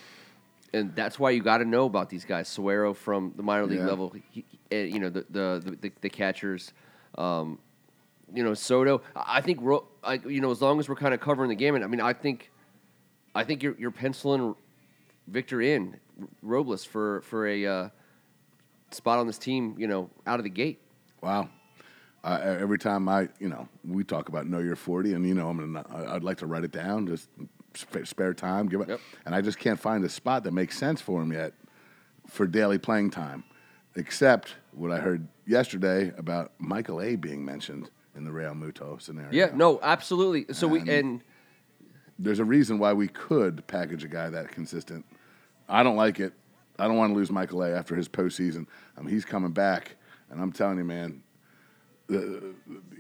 And 0.73 0.93
that's 0.95 1.17
why 1.17 1.31
you 1.31 1.41
got 1.41 1.59
to 1.59 1.65
know 1.65 1.85
about 1.85 2.09
these 2.09 2.25
guys. 2.25 2.47
Suero 2.47 2.93
from 2.93 3.33
the 3.35 3.43
minor 3.43 3.65
league 3.65 3.79
Yeah. 3.79 3.87
level, 3.87 4.13
he, 4.31 4.43
eh, 4.71 4.83
you 4.83 4.99
know 4.99 5.09
the 5.09 5.25
the 5.29 5.77
the, 5.81 5.91
the 6.01 6.09
catchers. 6.09 6.73
Um, 7.17 7.59
you 8.33 8.43
know 8.43 8.53
Soto. 8.53 9.01
I 9.15 9.39
think 9.41 9.59
Ro- 9.61 9.87
I, 10.03 10.15
you 10.15 10.41
know 10.41 10.51
as 10.51 10.61
long 10.61 10.79
as 10.79 10.89
we're 10.89 10.95
kind 10.95 11.13
of 11.13 11.21
covering 11.21 11.49
the 11.49 11.55
game, 11.55 11.75
and 11.75 11.83
I 11.83 11.87
mean 11.87 12.01
I 12.01 12.11
think 12.13 12.51
I 13.33 13.43
think 13.45 13.63
you're 13.63 13.75
you're 13.79 13.91
penciling 13.91 14.55
Victor 15.27 15.61
in 15.61 15.97
Robles 16.41 16.83
for 16.83 17.21
for 17.21 17.47
a 17.47 17.65
uh, 17.65 17.89
spot 18.91 19.19
on 19.19 19.27
this 19.27 19.37
team. 19.37 19.75
You 19.77 19.87
know 19.87 20.09
out 20.25 20.39
of 20.39 20.43
the 20.43 20.49
gate. 20.49 20.81
Wow. 21.21 21.49
Uh, 22.23 22.57
every 22.59 22.77
time 22.77 23.07
I, 23.07 23.29
you 23.39 23.47
know, 23.47 23.69
we 23.85 24.03
talk 24.03 24.27
about 24.27 24.47
know 24.47 24.59
your 24.59 24.75
forty, 24.75 25.13
and 25.13 25.25
you 25.25 25.33
know, 25.33 25.47
I'm 25.47 25.57
gonna, 25.57 25.85
I'd 26.13 26.23
like 26.25 26.37
to 26.39 26.45
write 26.47 26.65
it 26.65 26.71
down, 26.73 27.07
just 27.07 27.29
spare 27.77 28.33
time, 28.33 28.67
give 28.67 28.81
it, 28.81 28.89
Yep. 28.89 28.99
and 29.25 29.35
I 29.35 29.41
just 29.41 29.57
can't 29.59 29.79
find 29.79 30.03
a 30.03 30.09
spot 30.09 30.43
that 30.43 30.51
makes 30.51 30.77
sense 30.77 31.01
for 31.01 31.21
him 31.21 31.31
yet 31.31 31.53
for 32.27 32.45
daily 32.47 32.77
playing 32.77 33.11
time, 33.11 33.43
except 33.95 34.55
what 34.71 34.91
I 34.91 34.99
heard 34.99 35.27
yesterday 35.45 36.11
about 36.17 36.51
Michael 36.59 37.01
A. 37.01 37.15
being 37.15 37.43
mentioned 37.45 37.89
in 38.15 38.23
the 38.23 38.31
Realmuto 38.31 39.01
scenario. 39.01 39.31
Yeah, 39.31 39.51
no, 39.53 39.79
absolutely. 39.81 40.53
So 40.53 40.67
we 40.67 40.79
and 40.89 41.21
there's 42.19 42.39
a 42.39 42.45
reason 42.45 42.79
why 42.79 42.93
we 42.93 43.07
could 43.07 43.65
package 43.67 44.03
a 44.03 44.07
guy 44.07 44.29
that 44.29 44.51
consistent. 44.51 45.05
I 45.69 45.83
don't 45.83 45.95
like 45.95 46.19
it. 46.19 46.33
I 46.79 46.87
don't 46.87 46.97
want 46.97 47.11
to 47.11 47.15
lose 47.15 47.31
Michael 47.31 47.63
A. 47.63 47.71
after 47.71 47.95
his 47.95 48.07
postseason. 48.09 48.65
I 48.97 49.01
mean, 49.01 49.09
he's 49.09 49.25
coming 49.25 49.51
back, 49.51 49.95
and 50.29 50.41
I'm 50.41 50.51
telling 50.51 50.77
you, 50.77 50.83
man, 50.83 51.21
the, 52.07 52.53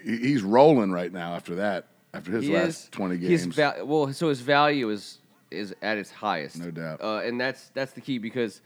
he's 0.03 0.41
rolling 0.43 0.91
right 0.91 1.11
now. 1.11 1.33
After 1.35 1.55
that, 1.55 1.87
after 2.17 2.31
his 2.31 2.45
he 2.45 2.53
last 2.53 2.67
is 2.83 2.89
20 2.91 3.17
His 3.17 3.45
games, 3.45 3.57
well, 3.85 4.11
so 4.13 4.29
his 4.29 4.41
value 4.41 4.89
is 4.89 5.19
is 5.49 5.73
at 5.81 5.97
its 5.97 6.11
highest, 6.11 6.59
No 6.59 6.71
doubt. 6.71 7.01
uh, 7.01 7.21
and 7.23 7.39
that's 7.39 7.69
that's 7.73 7.93
the 7.93 8.01
key 8.01 8.17
because 8.17 8.61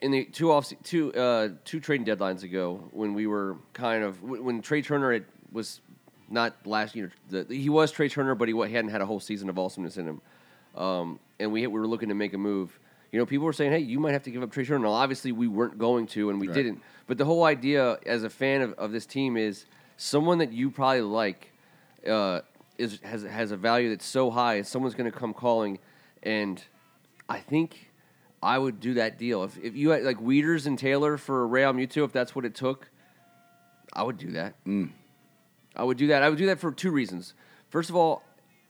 in 0.00 0.10
the 0.12 0.24
two 0.24 0.52
off 0.52 0.72
two 0.84 1.12
uh, 1.14 1.48
two 1.64 1.80
trading 1.80 2.06
deadlines 2.06 2.42
ago, 2.44 2.88
when 2.92 3.14
we 3.14 3.26
were 3.26 3.56
kind 3.72 4.04
of 4.04 4.22
when 4.22 4.62
Trey 4.62 4.82
Turner 4.82 5.12
had, 5.12 5.24
was 5.52 5.80
not 6.28 6.54
last 6.64 6.94
year, 6.96 7.10
the, 7.30 7.44
he 7.48 7.68
was 7.68 7.90
Trey 7.92 8.08
Turner, 8.08 8.34
but 8.34 8.48
he 8.48 8.54
hadn't 8.58 8.90
had 8.90 9.00
a 9.00 9.06
whole 9.06 9.20
season 9.20 9.48
of 9.48 9.58
awesomeness 9.58 9.96
in 9.96 10.06
him, 10.06 10.20
um, 10.76 11.18
and 11.40 11.52
we 11.52 11.66
we 11.66 11.78
were 11.80 11.86
looking 11.86 12.08
to 12.08 12.14
make 12.14 12.34
a 12.34 12.38
move. 12.38 12.78
You 13.12 13.18
know, 13.20 13.26
people 13.26 13.46
were 13.46 13.52
saying, 13.52 13.72
"Hey, 13.72 13.78
you 13.78 13.98
might 14.00 14.12
have 14.12 14.24
to 14.24 14.30
give 14.30 14.42
up 14.42 14.50
Trey 14.52 14.64
Turner." 14.64 14.84
Now, 14.84 14.92
obviously, 14.92 15.32
we 15.32 15.46
weren't 15.48 15.78
going 15.78 16.06
to, 16.08 16.30
and 16.30 16.40
we 16.40 16.48
Right. 16.48 16.54
didn't. 16.54 16.82
But 17.06 17.18
the 17.18 17.24
whole 17.24 17.44
idea, 17.44 17.98
as 18.04 18.24
a 18.24 18.30
fan 18.30 18.62
of, 18.62 18.72
of 18.74 18.90
this 18.92 19.06
team, 19.06 19.36
is 19.36 19.66
someone 19.96 20.38
that 20.38 20.52
you 20.52 20.70
probably 20.70 21.02
like 21.02 21.52
uh, 22.08 22.40
is 22.78 23.00
has 23.02 23.22
has 23.22 23.50
a 23.50 23.56
value 23.56 23.90
that's 23.90 24.06
so 24.06 24.30
high, 24.30 24.62
someone's 24.62 24.94
going 24.94 25.10
to 25.10 25.16
come 25.16 25.34
calling, 25.34 25.78
and 26.22 26.62
I 27.28 27.38
think 27.38 27.90
I 28.42 28.58
would 28.58 28.80
do 28.80 28.94
that 28.94 29.18
deal 29.18 29.44
if 29.44 29.58
if 29.58 29.76
you 29.76 29.90
had 29.90 30.02
like 30.02 30.18
Wieters 30.18 30.66
and 30.66 30.78
Taylor 30.78 31.16
for 31.16 31.46
Realmuto, 31.48 32.04
if 32.04 32.12
that's 32.12 32.34
what 32.34 32.44
it 32.44 32.54
took, 32.54 32.90
I 33.92 34.02
would 34.02 34.18
do 34.18 34.32
that. 34.32 34.54
I 35.74 35.84
would 35.84 35.98
do 35.98 36.08
that. 36.08 36.22
I 36.22 36.28
would 36.28 36.38
do 36.38 36.46
that 36.46 36.58
for 36.58 36.72
two 36.72 36.90
reasons. 36.90 37.34
First 37.68 37.90
of 37.90 37.96
all, 37.96 38.22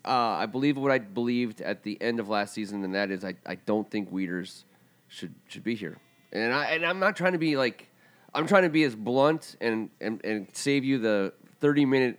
uh, 0.05 0.11
I 0.11 0.47
believe 0.47 0.77
what 0.77 0.91
I 0.91 0.99
believed 0.99 1.61
at 1.61 1.83
the 1.83 2.01
end 2.01 2.21
of 2.21 2.29
last 2.29 2.55
season, 2.55 2.85
and 2.85 2.95
that 2.95 3.11
is 3.11 3.25
I, 3.25 3.35
I 3.45 3.57
don't 3.57 3.91
think 3.91 4.11
Wieters 4.13 4.65
should 5.09 5.35
should 5.49 5.65
be 5.65 5.75
here. 5.75 5.99
And 6.33 6.53
I 6.53 6.67
and 6.67 6.85
I'm 6.85 6.99
not 6.99 7.17
trying 7.17 7.33
to 7.33 7.39
be 7.39 7.57
like 7.57 7.89
I'm 8.35 8.47
trying 8.47 8.65
to 8.65 8.69
be 8.69 8.85
as 8.85 8.95
blunt 8.95 9.57
and 9.61 9.91
and, 10.01 10.25
and 10.25 10.49
save 10.53 10.85
you 10.85 10.99
the 10.99 11.33
30 11.61 11.87
minute 11.87 12.19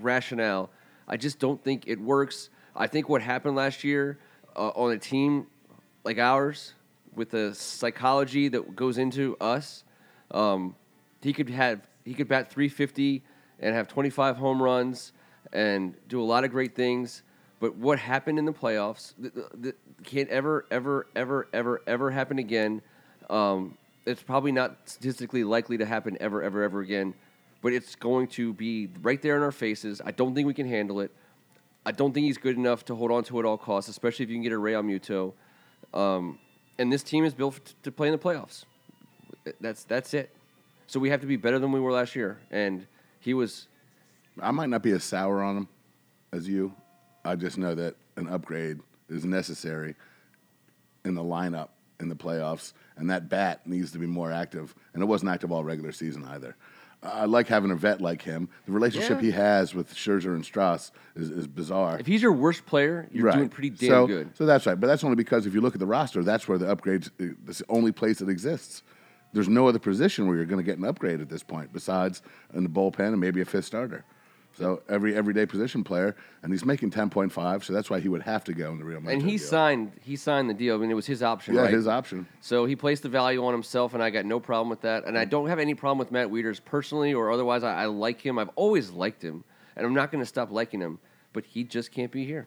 rationale. 0.00 0.70
I 1.08 1.16
just 1.16 1.38
don't 1.38 1.62
think 1.62 1.84
it 1.86 2.00
works. 2.00 2.50
I 2.74 2.86
think 2.86 3.08
what 3.08 3.22
happened 3.22 3.56
last 3.56 3.84
year 3.84 4.18
uh, 4.56 4.68
on 4.70 4.92
a 4.92 4.98
team 4.98 5.46
like 6.04 6.18
ours 6.18 6.74
with 7.14 7.30
the 7.30 7.54
psychology 7.54 8.48
that 8.48 8.74
goes 8.74 8.98
into 8.98 9.36
us, 9.40 9.84
um, 10.30 10.74
he 11.22 11.32
could 11.32 11.48
have 11.50 11.86
he 12.04 12.12
could 12.12 12.28
bat 12.28 12.50
350 12.50 13.22
and 13.60 13.74
have 13.74 13.88
25 13.88 14.36
home 14.36 14.62
runs 14.62 15.12
and 15.52 15.94
do 16.08 16.20
a 16.20 16.24
lot 16.24 16.44
of 16.44 16.50
great 16.50 16.74
things. 16.74 17.22
But 17.60 17.76
what 17.76 17.98
happened 17.98 18.38
in 18.38 18.44
the 18.44 18.52
playoffs 18.52 19.14
th- 19.20 19.32
th- 19.62 19.74
can't 20.02 20.28
ever, 20.28 20.66
ever, 20.70 21.06
ever, 21.16 21.48
ever, 21.52 21.82
ever 21.86 22.10
happen 22.10 22.38
again. 22.38 22.82
Um, 23.30 23.78
it's 24.04 24.22
probably 24.22 24.52
not 24.52 24.76
statistically 24.84 25.44
likely 25.44 25.78
to 25.78 25.86
happen 25.86 26.18
ever, 26.20 26.42
ever, 26.42 26.62
ever 26.62 26.80
again. 26.80 27.14
But 27.64 27.72
it's 27.72 27.94
going 27.94 28.26
to 28.28 28.52
be 28.52 28.90
right 29.00 29.22
there 29.22 29.38
in 29.38 29.42
our 29.42 29.50
faces. 29.50 30.02
I 30.04 30.10
don't 30.10 30.34
think 30.34 30.46
we 30.46 30.52
can 30.52 30.68
handle 30.68 31.00
it. 31.00 31.10
I 31.86 31.92
don't 31.92 32.12
think 32.12 32.26
he's 32.26 32.36
good 32.36 32.58
enough 32.58 32.84
to 32.84 32.94
hold 32.94 33.10
on 33.10 33.24
to 33.24 33.38
at 33.38 33.46
all 33.46 33.56
costs, 33.56 33.88
especially 33.88 34.24
if 34.24 34.28
you 34.28 34.36
can 34.36 34.42
get 34.42 34.52
a 34.52 34.56
Realmuto. 34.56 35.32
Um, 35.94 36.38
and 36.78 36.92
this 36.92 37.02
team 37.02 37.24
is 37.24 37.32
built 37.32 37.72
to 37.82 37.90
play 37.90 38.08
in 38.08 38.12
the 38.12 38.18
playoffs. 38.18 38.66
That's 39.62 39.84
that's 39.84 40.12
it. 40.12 40.36
So 40.88 41.00
we 41.00 41.08
have 41.08 41.22
to 41.22 41.26
be 41.26 41.36
better 41.36 41.58
than 41.58 41.72
we 41.72 41.80
were 41.80 41.90
last 41.90 42.14
year. 42.14 42.38
And 42.50 42.86
he 43.18 43.32
was 43.32 43.66
I 44.38 44.50
might 44.50 44.68
not 44.68 44.82
be 44.82 44.90
as 44.90 45.02
sour 45.02 45.42
on 45.42 45.56
him 45.56 45.68
as 46.32 46.46
you. 46.46 46.74
I 47.24 47.34
just 47.34 47.56
know 47.56 47.74
that 47.74 47.94
an 48.16 48.28
upgrade 48.28 48.80
is 49.08 49.24
necessary 49.24 49.94
in 51.06 51.14
the 51.14 51.24
lineup 51.24 51.68
in 51.98 52.10
the 52.10 52.14
playoffs, 52.14 52.74
and 52.98 53.08
that 53.08 53.30
bat 53.30 53.66
needs 53.66 53.90
to 53.92 53.98
be 53.98 54.06
more 54.06 54.30
active. 54.30 54.74
And 54.92 55.02
it 55.02 55.06
wasn't 55.06 55.30
active 55.30 55.50
all 55.50 55.64
regular 55.64 55.92
season 55.92 56.26
either. 56.26 56.56
I 57.04 57.26
like 57.26 57.48
having 57.48 57.70
a 57.70 57.76
vet 57.76 58.00
like 58.00 58.22
him. 58.22 58.48
The 58.66 58.72
relationship 58.72 59.18
Yeah. 59.18 59.26
he 59.26 59.30
has 59.32 59.74
with 59.74 59.94
Scherzer 59.94 60.34
and 60.34 60.44
Strauss 60.44 60.90
is, 61.14 61.30
is 61.30 61.46
bizarre. 61.46 61.98
if 61.98 62.06
he's 62.06 62.22
your 62.22 62.32
worst 62.32 62.64
player, 62.66 63.08
you're 63.12 63.26
right. 63.26 63.36
doing 63.36 63.48
pretty 63.48 63.70
damn 63.70 63.88
so, 63.88 64.06
good. 64.06 64.36
So 64.36 64.46
that's 64.46 64.66
right. 64.66 64.78
But 64.78 64.86
that's 64.86 65.04
only 65.04 65.16
because 65.16 65.46
if 65.46 65.54
you 65.54 65.60
look 65.60 65.74
at 65.74 65.80
the 65.80 65.86
roster, 65.86 66.22
that's 66.22 66.48
where 66.48 66.58
the 66.58 66.66
upgrades. 66.74 67.10
That's 67.44 67.58
the 67.58 67.66
only 67.68 67.92
place 67.92 68.18
that 68.20 68.28
exists. 68.28 68.82
There's 69.32 69.48
no 69.48 69.68
other 69.68 69.78
position 69.80 70.26
where 70.26 70.36
you're 70.36 70.46
going 70.46 70.64
to 70.64 70.64
get 70.64 70.78
an 70.78 70.84
upgrade 70.84 71.20
at 71.20 71.28
this 71.28 71.42
point 71.42 71.72
besides 71.72 72.22
in 72.54 72.62
the 72.62 72.70
bullpen 72.70 73.08
and 73.08 73.20
maybe 73.20 73.40
a 73.40 73.44
fifth 73.44 73.64
starter. 73.66 74.04
So 74.56 74.82
every 74.88 75.16
everyday 75.16 75.46
position 75.46 75.82
player, 75.82 76.14
and 76.42 76.52
he's 76.52 76.64
making 76.64 76.90
ten 76.90 77.10
point 77.10 77.32
five, 77.32 77.64
so 77.64 77.72
that's 77.72 77.90
why 77.90 78.00
he 78.00 78.08
would 78.08 78.22
have 78.22 78.44
to 78.44 78.54
go 78.54 78.70
in 78.70 78.78
the 78.78 78.84
Real 78.84 79.00
Madrid. 79.00 79.20
And 79.20 79.30
he 79.30 79.36
deal. 79.36 79.46
signed 79.46 79.92
he 80.00 80.16
signed 80.16 80.48
the 80.48 80.54
deal. 80.54 80.76
I 80.76 80.78
mean, 80.78 80.90
it 80.90 80.94
was 80.94 81.06
his 81.06 81.22
option, 81.22 81.54
yeah, 81.54 81.62
right? 81.62 81.74
his 81.74 81.88
option. 81.88 82.26
So 82.40 82.64
he 82.64 82.76
placed 82.76 83.02
the 83.02 83.08
value 83.08 83.44
on 83.44 83.52
himself, 83.52 83.94
and 83.94 84.02
I 84.02 84.10
got 84.10 84.24
no 84.24 84.38
problem 84.38 84.70
with 84.70 84.82
that. 84.82 85.04
And 85.04 85.18
I 85.18 85.24
don't 85.24 85.48
have 85.48 85.58
any 85.58 85.74
problem 85.74 85.98
with 85.98 86.12
Matt 86.12 86.28
Wieters 86.28 86.64
personally 86.64 87.14
or 87.14 87.32
otherwise. 87.32 87.64
I, 87.64 87.82
I 87.82 87.86
like 87.86 88.20
him. 88.20 88.38
I've 88.38 88.50
always 88.54 88.90
liked 88.90 89.22
him, 89.22 89.42
and 89.76 89.84
I'm 89.84 89.94
not 89.94 90.12
going 90.12 90.22
to 90.22 90.28
stop 90.28 90.52
liking 90.52 90.80
him. 90.80 90.98
But 91.32 91.44
he 91.44 91.64
just 91.64 91.90
can't 91.90 92.12
be 92.12 92.24
here. 92.24 92.46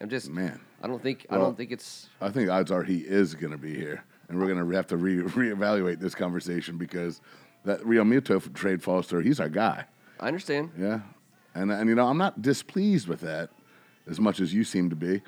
I'm 0.00 0.08
just 0.08 0.28
Man. 0.28 0.60
I 0.82 0.88
don't 0.88 1.00
think 1.00 1.26
I 1.30 1.38
don't 1.38 1.56
think 1.56 1.70
it's 1.70 2.08
I 2.20 2.30
think 2.30 2.50
odds 2.50 2.72
are 2.72 2.82
he 2.82 2.98
is 2.98 3.36
going 3.36 3.52
to 3.52 3.58
be 3.58 3.76
here, 3.76 4.02
and 4.28 4.40
we're 4.40 4.48
going 4.48 4.58
to 4.58 4.76
have 4.76 4.88
to 4.88 4.96
re- 4.96 5.22
reevaluate 5.22 6.00
this 6.00 6.16
conversation 6.16 6.76
because 6.76 7.20
that 7.64 7.80
Realmuto 7.82 8.52
trade 8.52 8.82
falls 8.82 9.06
through. 9.06 9.20
He's 9.20 9.38
our 9.38 9.48
guy. 9.48 9.84
I 10.22 10.28
understand. 10.28 10.70
Yeah, 10.78 11.00
and 11.54 11.70
and 11.72 11.88
you 11.88 11.94
know 11.94 12.06
I'm 12.06 12.18
not 12.18 12.40
displeased 12.40 13.08
with 13.08 13.20
that 13.20 13.50
as 14.08 14.18
much 14.20 14.40
as 14.40 14.54
you 14.54 14.64
seem 14.64 14.88
to 14.90 14.96
be. 14.96 15.20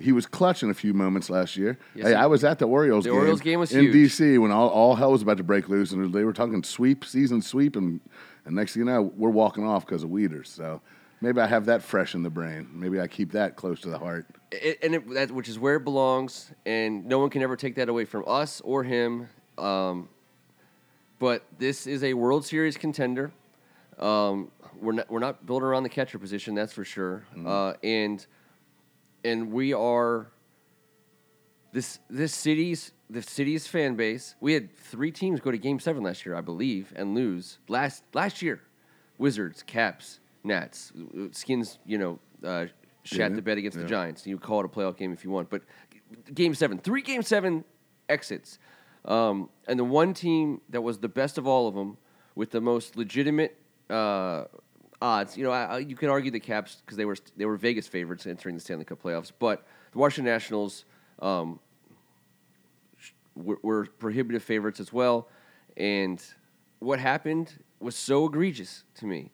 He 0.00 0.12
was 0.12 0.26
clutch 0.26 0.62
in 0.62 0.70
a 0.70 0.74
few 0.74 0.94
moments 0.94 1.28
last 1.28 1.56
year. 1.56 1.76
Yes, 1.94 2.06
hey, 2.06 2.10
he- 2.12 2.16
I 2.16 2.26
was 2.26 2.44
at 2.44 2.58
the 2.60 2.66
Orioles 2.68 3.04
The 3.04 3.10
game. 3.10 3.18
Orioles 3.18 3.40
game 3.40 3.58
was 3.60 3.72
in 3.72 3.84
huge. 3.92 4.12
DC 4.12 4.38
when 4.40 4.52
all, 4.52 4.68
all 4.68 4.94
hell 4.94 5.10
was 5.10 5.22
about 5.22 5.38
to 5.38 5.42
break 5.42 5.68
loose, 5.68 5.90
and 5.92 6.12
they 6.14 6.22
were 6.24 6.32
talking 6.32 6.62
sweep, 6.62 7.04
season 7.04 7.42
sweep, 7.42 7.74
and 7.76 8.00
and 8.44 8.54
next 8.54 8.72
thing 8.74 8.80
you 8.80 8.86
know, 8.86 9.02
we're 9.16 9.28
walking 9.30 9.64
off 9.66 9.84
because 9.84 10.04
of 10.04 10.10
Wieters. 10.10 10.46
So 10.46 10.80
maybe 11.20 11.40
I 11.40 11.46
have 11.46 11.66
that 11.66 11.82
fresh 11.82 12.14
in 12.14 12.22
the 12.22 12.30
brain. 12.30 12.68
Maybe 12.72 13.00
I 13.00 13.06
keep 13.08 13.32
that 13.32 13.56
close 13.56 13.80
to 13.80 13.88
the 13.90 13.98
heart. 13.98 14.24
it, 14.52 14.78
and 14.82 14.94
it, 14.94 15.10
that, 15.14 15.30
which 15.32 15.48
is 15.48 15.58
where 15.58 15.76
it 15.76 15.84
belongs, 15.84 16.52
and 16.64 17.04
no 17.06 17.18
one 17.18 17.28
can 17.28 17.42
ever 17.42 17.56
take 17.56 17.74
that 17.74 17.88
away 17.88 18.04
from 18.04 18.24
us 18.26 18.60
or 18.62 18.84
him. 18.84 19.28
Um, 19.58 20.08
but 21.18 21.42
this 21.58 21.86
is 21.88 22.04
a 22.04 22.14
World 22.14 22.46
Series 22.46 22.76
contender. 22.76 23.32
Um, 23.98 24.50
we're 24.80 24.92
not 24.92 25.10
we're 25.10 25.18
not 25.18 25.44
built 25.46 25.62
around 25.62 25.82
the 25.82 25.88
catcher 25.88 26.18
position, 26.18 26.54
that's 26.54 26.72
for 26.72 26.84
sure. 26.84 27.24
Uh, 27.44 27.74
and 27.82 28.24
and 29.24 29.52
we 29.52 29.72
are 29.72 30.30
this 31.72 31.98
this 32.08 32.34
city's 32.34 32.92
the 33.10 33.22
city's 33.22 33.66
fan 33.66 33.96
base. 33.96 34.34
We 34.40 34.52
had 34.52 34.74
three 34.74 35.10
teams 35.10 35.40
go 35.40 35.50
to 35.50 35.58
Game 35.58 35.80
Seven 35.80 36.02
last 36.02 36.24
year, 36.24 36.34
I 36.34 36.40
believe, 36.40 36.92
and 36.96 37.14
lose 37.14 37.58
last 37.68 38.04
last 38.14 38.42
year. 38.42 38.60
Wizards, 39.18 39.64
Caps, 39.64 40.20
Nats, 40.44 40.92
Skins. 41.32 41.78
You 41.84 41.98
know, 41.98 42.18
uh, 42.44 42.66
shat 43.02 43.30
Yeah, 43.30 43.36
the 43.36 43.42
bed 43.42 43.58
against 43.58 43.78
the. 43.78 43.84
Giants. 43.84 44.26
You 44.26 44.38
call 44.38 44.60
it 44.60 44.66
a 44.66 44.68
playoff 44.68 44.96
game 44.96 45.12
if 45.12 45.24
you 45.24 45.30
want, 45.30 45.50
but 45.50 45.62
Game 46.32 46.54
Seven, 46.54 46.78
three 46.78 47.02
Game 47.02 47.22
Seven 47.22 47.64
exits, 48.08 48.58
um, 49.04 49.48
and 49.66 49.78
the 49.78 49.84
one 49.84 50.14
team 50.14 50.60
that 50.70 50.82
was 50.82 50.98
the 50.98 51.08
best 51.08 51.36
of 51.36 51.46
all 51.46 51.66
of 51.66 51.74
them, 51.74 51.96
with 52.34 52.50
the 52.50 52.60
most 52.60 52.96
legitimate. 52.96 53.58
Uh, 53.90 54.44
odds. 55.00 55.36
You 55.36 55.44
know, 55.44 55.50
I, 55.50 55.78
you 55.78 55.96
could 55.96 56.08
argue 56.08 56.30
the 56.30 56.40
Caps 56.40 56.76
because 56.76 56.96
they 56.96 57.04
were 57.04 57.16
they 57.36 57.44
were 57.44 57.56
Vegas 57.56 57.86
favorites 57.86 58.26
entering 58.26 58.54
the 58.54 58.60
Stanley 58.60 58.84
Cup 58.84 59.02
playoffs, 59.02 59.32
but 59.38 59.66
the 59.92 59.98
Washington 59.98 60.32
Nationals 60.32 60.84
um, 61.20 61.60
were, 63.34 63.58
were 63.62 63.86
prohibitive 63.98 64.42
favorites 64.42 64.80
as 64.80 64.92
well. 64.92 65.28
And 65.76 66.22
what 66.80 66.98
happened 66.98 67.62
was 67.80 67.96
so 67.96 68.26
egregious 68.26 68.84
to 68.96 69.06
me. 69.06 69.30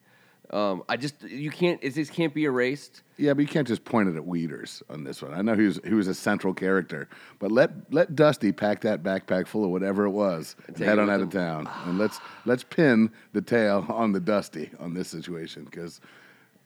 Um, 0.50 0.84
I 0.88 0.96
just 0.96 1.22
you 1.22 1.50
can't 1.50 1.80
it 1.82 1.94
just 1.94 2.12
can't 2.12 2.34
be 2.34 2.44
erased. 2.44 3.02
Yeah, 3.16 3.32
but 3.32 3.42
you 3.42 3.48
can't 3.48 3.66
just 3.66 3.84
point 3.84 4.08
it 4.08 4.16
at 4.16 4.22
Wieters 4.22 4.82
on 4.90 5.04
this 5.04 5.22
one. 5.22 5.32
I 5.32 5.40
know 5.40 5.54
he 5.54 5.64
was 5.64 5.80
he 5.84 5.94
was 5.94 6.06
a 6.06 6.14
central 6.14 6.52
character, 6.52 7.08
but 7.38 7.50
let 7.50 7.92
let 7.92 8.14
Dusty 8.14 8.52
pack 8.52 8.82
that 8.82 9.02
backpack 9.02 9.46
full 9.46 9.64
of 9.64 9.70
whatever 9.70 10.04
it 10.04 10.10
was 10.10 10.54
and 10.66 10.76
take 10.76 10.86
head 10.86 10.98
on 10.98 11.08
out 11.08 11.20
of 11.20 11.30
town, 11.30 11.68
and 11.86 11.98
let's 11.98 12.20
let's 12.44 12.62
pin 12.62 13.10
the 13.32 13.40
tail 13.40 13.86
on 13.88 14.12
the 14.12 14.20
Dusty 14.20 14.70
on 14.78 14.94
this 14.94 15.08
situation 15.08 15.64
because 15.64 16.00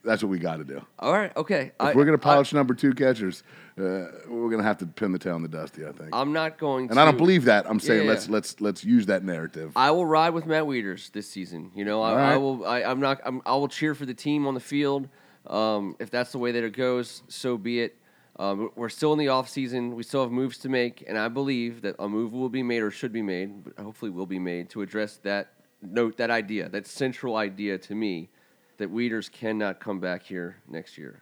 that's 0.09 0.23
what 0.23 0.29
we 0.29 0.39
got 0.39 0.57
to 0.57 0.63
do. 0.63 0.81
All 0.97 1.13
right, 1.13 1.35
okay. 1.37 1.71
If 1.79 1.93
we're 1.93 2.03
gonna 2.03 2.17
polish 2.17 2.51
number 2.51 2.73
two 2.73 2.93
catchers, 2.93 3.43
uh, 3.77 4.07
we're 4.27 4.49
gonna 4.49 4.63
have 4.63 4.79
to 4.79 4.87
pin 4.87 5.11
the 5.11 5.19
tail 5.19 5.35
on 5.35 5.43
the 5.43 5.47
Dusty. 5.47 5.85
I 5.85 5.91
think, 5.91 6.09
I, 6.15 6.21
am 6.21 6.33
not 6.33 6.57
going. 6.57 6.87
To 6.87 6.91
And 6.91 6.97
to, 6.97 7.01
I 7.01 7.05
don't 7.05 7.17
believe 7.17 7.45
that. 7.45 7.69
I'm 7.69 7.79
saying 7.79 8.05
Yeah. 8.05 8.11
let's 8.11 8.27
let's 8.27 8.59
let's 8.59 8.83
use 8.83 9.05
that 9.05 9.23
narrative. 9.23 9.71
I 9.75 9.91
will 9.91 10.07
ride 10.07 10.31
with 10.31 10.47
Matt 10.47 10.63
Wieters 10.63 11.11
this 11.11 11.29
season. 11.29 11.71
You 11.75 11.85
know, 11.85 12.01
I, 12.01 12.09
All 12.11 12.17
I 12.17 12.37
will. 12.37 12.65
I, 12.65 12.83
I'm 12.83 12.99
not. 12.99 13.21
I'm, 13.23 13.43
I 13.45 13.53
will 13.53 13.67
cheer 13.67 13.93
for 13.93 14.07
the 14.07 14.15
team 14.15 14.47
on 14.47 14.55
the 14.55 14.59
field. 14.59 15.07
Um, 15.45 15.95
if 15.99 16.09
that's 16.09 16.31
the 16.31 16.39
way 16.39 16.53
that 16.53 16.63
it 16.63 16.73
goes, 16.73 17.21
so 17.27 17.57
be 17.57 17.81
it. 17.81 17.95
Um, 18.39 18.71
we're 18.75 18.89
still 18.89 19.13
in 19.13 19.19
the 19.19 19.27
off 19.27 19.47
season. 19.47 19.95
We 19.95 20.01
still 20.01 20.23
have 20.23 20.31
moves 20.31 20.57
to 20.59 20.69
make, 20.69 21.03
and 21.07 21.17
I 21.17 21.27
believe 21.27 21.81
that 21.81 21.95
a 21.99 22.09
move 22.09 22.33
will 22.33 22.49
be 22.49 22.63
made 22.63 22.81
or 22.81 22.89
should 22.89 23.13
be 23.13 23.21
made, 23.21 23.63
but 23.63 23.77
hopefully 23.83 24.09
will 24.09 24.25
be 24.25 24.39
made 24.39 24.69
to 24.71 24.81
address 24.81 25.17
that 25.17 25.53
note, 25.81 26.17
that 26.17 26.31
idea, 26.31 26.69
that 26.69 26.87
central 26.87 27.35
idea 27.35 27.77
to 27.77 27.93
me, 27.93 28.29
that 28.79 28.91
Wieters 28.93 29.31
cannot 29.31 29.79
come 29.79 29.99
back 29.99 30.23
here 30.23 30.55
next 30.67 30.97
year, 30.97 31.21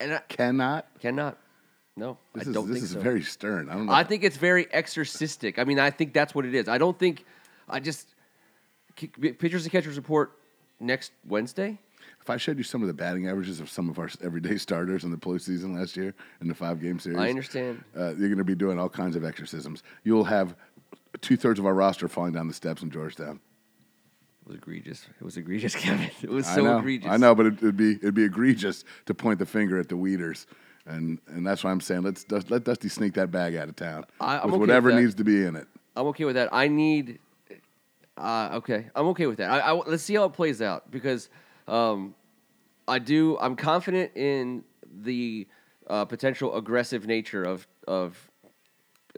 and 0.00 0.14
I 0.14 0.18
Cannot. 0.28 0.86
cannot. 1.00 1.38
No, 1.94 2.16
This 2.32 2.46
I 2.46 2.48
is 2.48 2.54
don't 2.54 2.66
this 2.68 2.74
think 2.76 2.84
is 2.84 2.90
so. 2.92 3.00
very 3.00 3.22
stern. 3.22 3.68
I 3.68 3.74
don't 3.74 3.84
know. 3.86 3.92
I 3.92 4.02
think 4.02 4.24
it's 4.24 4.38
very 4.38 4.66
exorcistic. 4.72 5.58
I 5.58 5.64
mean, 5.64 5.78
I 5.78 5.90
think 5.90 6.14
that's 6.14 6.34
what 6.34 6.46
it 6.46 6.54
is. 6.54 6.66
I 6.66 6.78
don't 6.78 6.98
think 6.98 7.26
I 7.68 7.80
just 7.80 8.08
pitchers 8.96 9.64
and 9.64 9.70
catchers 9.72 9.96
report 9.96 10.32
next 10.80 11.12
Wednesday. 11.28 11.78
If 12.20 12.30
I 12.30 12.36
showed 12.38 12.56
you 12.56 12.62
some 12.64 12.80
of 12.82 12.88
the 12.88 12.94
batting 12.94 13.28
averages 13.28 13.60
of 13.60 13.68
some 13.68 13.90
of 13.90 13.98
our 13.98 14.08
everyday 14.22 14.56
starters 14.56 15.04
in 15.04 15.10
the 15.10 15.16
postseason 15.18 15.76
last 15.78 15.96
year 15.96 16.14
in 16.40 16.48
the 16.48 16.54
five 16.54 16.80
game 16.80 16.98
series, 16.98 17.18
I 17.18 17.28
understand. 17.28 17.84
Uh, 17.96 18.14
you're 18.14 18.28
going 18.28 18.38
to 18.38 18.44
be 18.44 18.54
doing 18.54 18.78
all 18.78 18.88
kinds 18.88 19.14
of 19.16 19.24
exorcisms. 19.24 19.82
You'll 20.02 20.24
have 20.24 20.56
two 21.20 21.36
thirds 21.36 21.58
of 21.58 21.66
our 21.66 21.74
roster 21.74 22.08
falling 22.08 22.32
down 22.32 22.48
the 22.48 22.54
steps 22.54 22.82
in 22.82 22.90
Georgetown. 22.90 23.38
It 24.44 24.48
was 24.48 24.56
egregious. 24.56 25.06
It 25.20 25.24
was 25.24 25.36
egregious, 25.36 25.74
Kevin. 25.76 26.10
It 26.22 26.30
was 26.30 26.46
I 26.48 26.56
so 26.56 26.64
know, 26.64 26.78
egregious. 26.78 27.10
I 27.10 27.16
know, 27.16 27.34
but 27.34 27.46
it, 27.46 27.54
it'd 27.58 27.76
be 27.76 27.92
it'd 27.96 28.14
be 28.14 28.24
egregious 28.24 28.84
to 29.06 29.14
point 29.14 29.38
the 29.38 29.46
finger 29.46 29.78
at 29.78 29.88
the 29.88 29.94
Wieters, 29.94 30.46
and 30.86 31.18
and 31.28 31.46
that's 31.46 31.62
why 31.62 31.70
I'm 31.70 31.80
saying 31.80 32.02
let's 32.02 32.24
Dust- 32.24 32.50
let 32.50 32.64
Dusty 32.64 32.88
sneak 32.88 33.14
that 33.14 33.30
bag 33.30 33.54
out 33.54 33.68
of 33.68 33.76
town 33.76 34.04
I- 34.20 34.38
I'm 34.38 34.44
with 34.44 34.44
okay 34.44 34.50
with 34.52 34.60
whatever 34.60 34.92
that. 34.92 35.00
needs 35.00 35.14
to 35.16 35.24
be 35.24 35.44
in 35.44 35.54
it. 35.56 35.66
I'm 35.96 36.06
okay 36.08 36.24
with 36.24 36.34
that. 36.34 36.48
I 36.52 36.68
need. 36.68 37.18
Uh, 38.16 38.50
okay, 38.54 38.86
I'm 38.94 39.06
okay 39.08 39.26
with 39.26 39.38
that. 39.38 39.50
I, 39.50 39.60
I- 39.60 39.72
let's 39.72 40.02
see 40.02 40.14
how 40.14 40.24
it 40.24 40.32
plays 40.32 40.60
out 40.60 40.90
because 40.90 41.28
um, 41.68 42.14
I 42.88 42.98
do. 42.98 43.38
I'm 43.38 43.54
confident 43.56 44.10
in 44.16 44.64
the 45.02 45.46
uh, 45.86 46.04
potential 46.04 46.56
aggressive 46.56 47.06
nature 47.06 47.44
of 47.44 47.66
of 47.86 48.28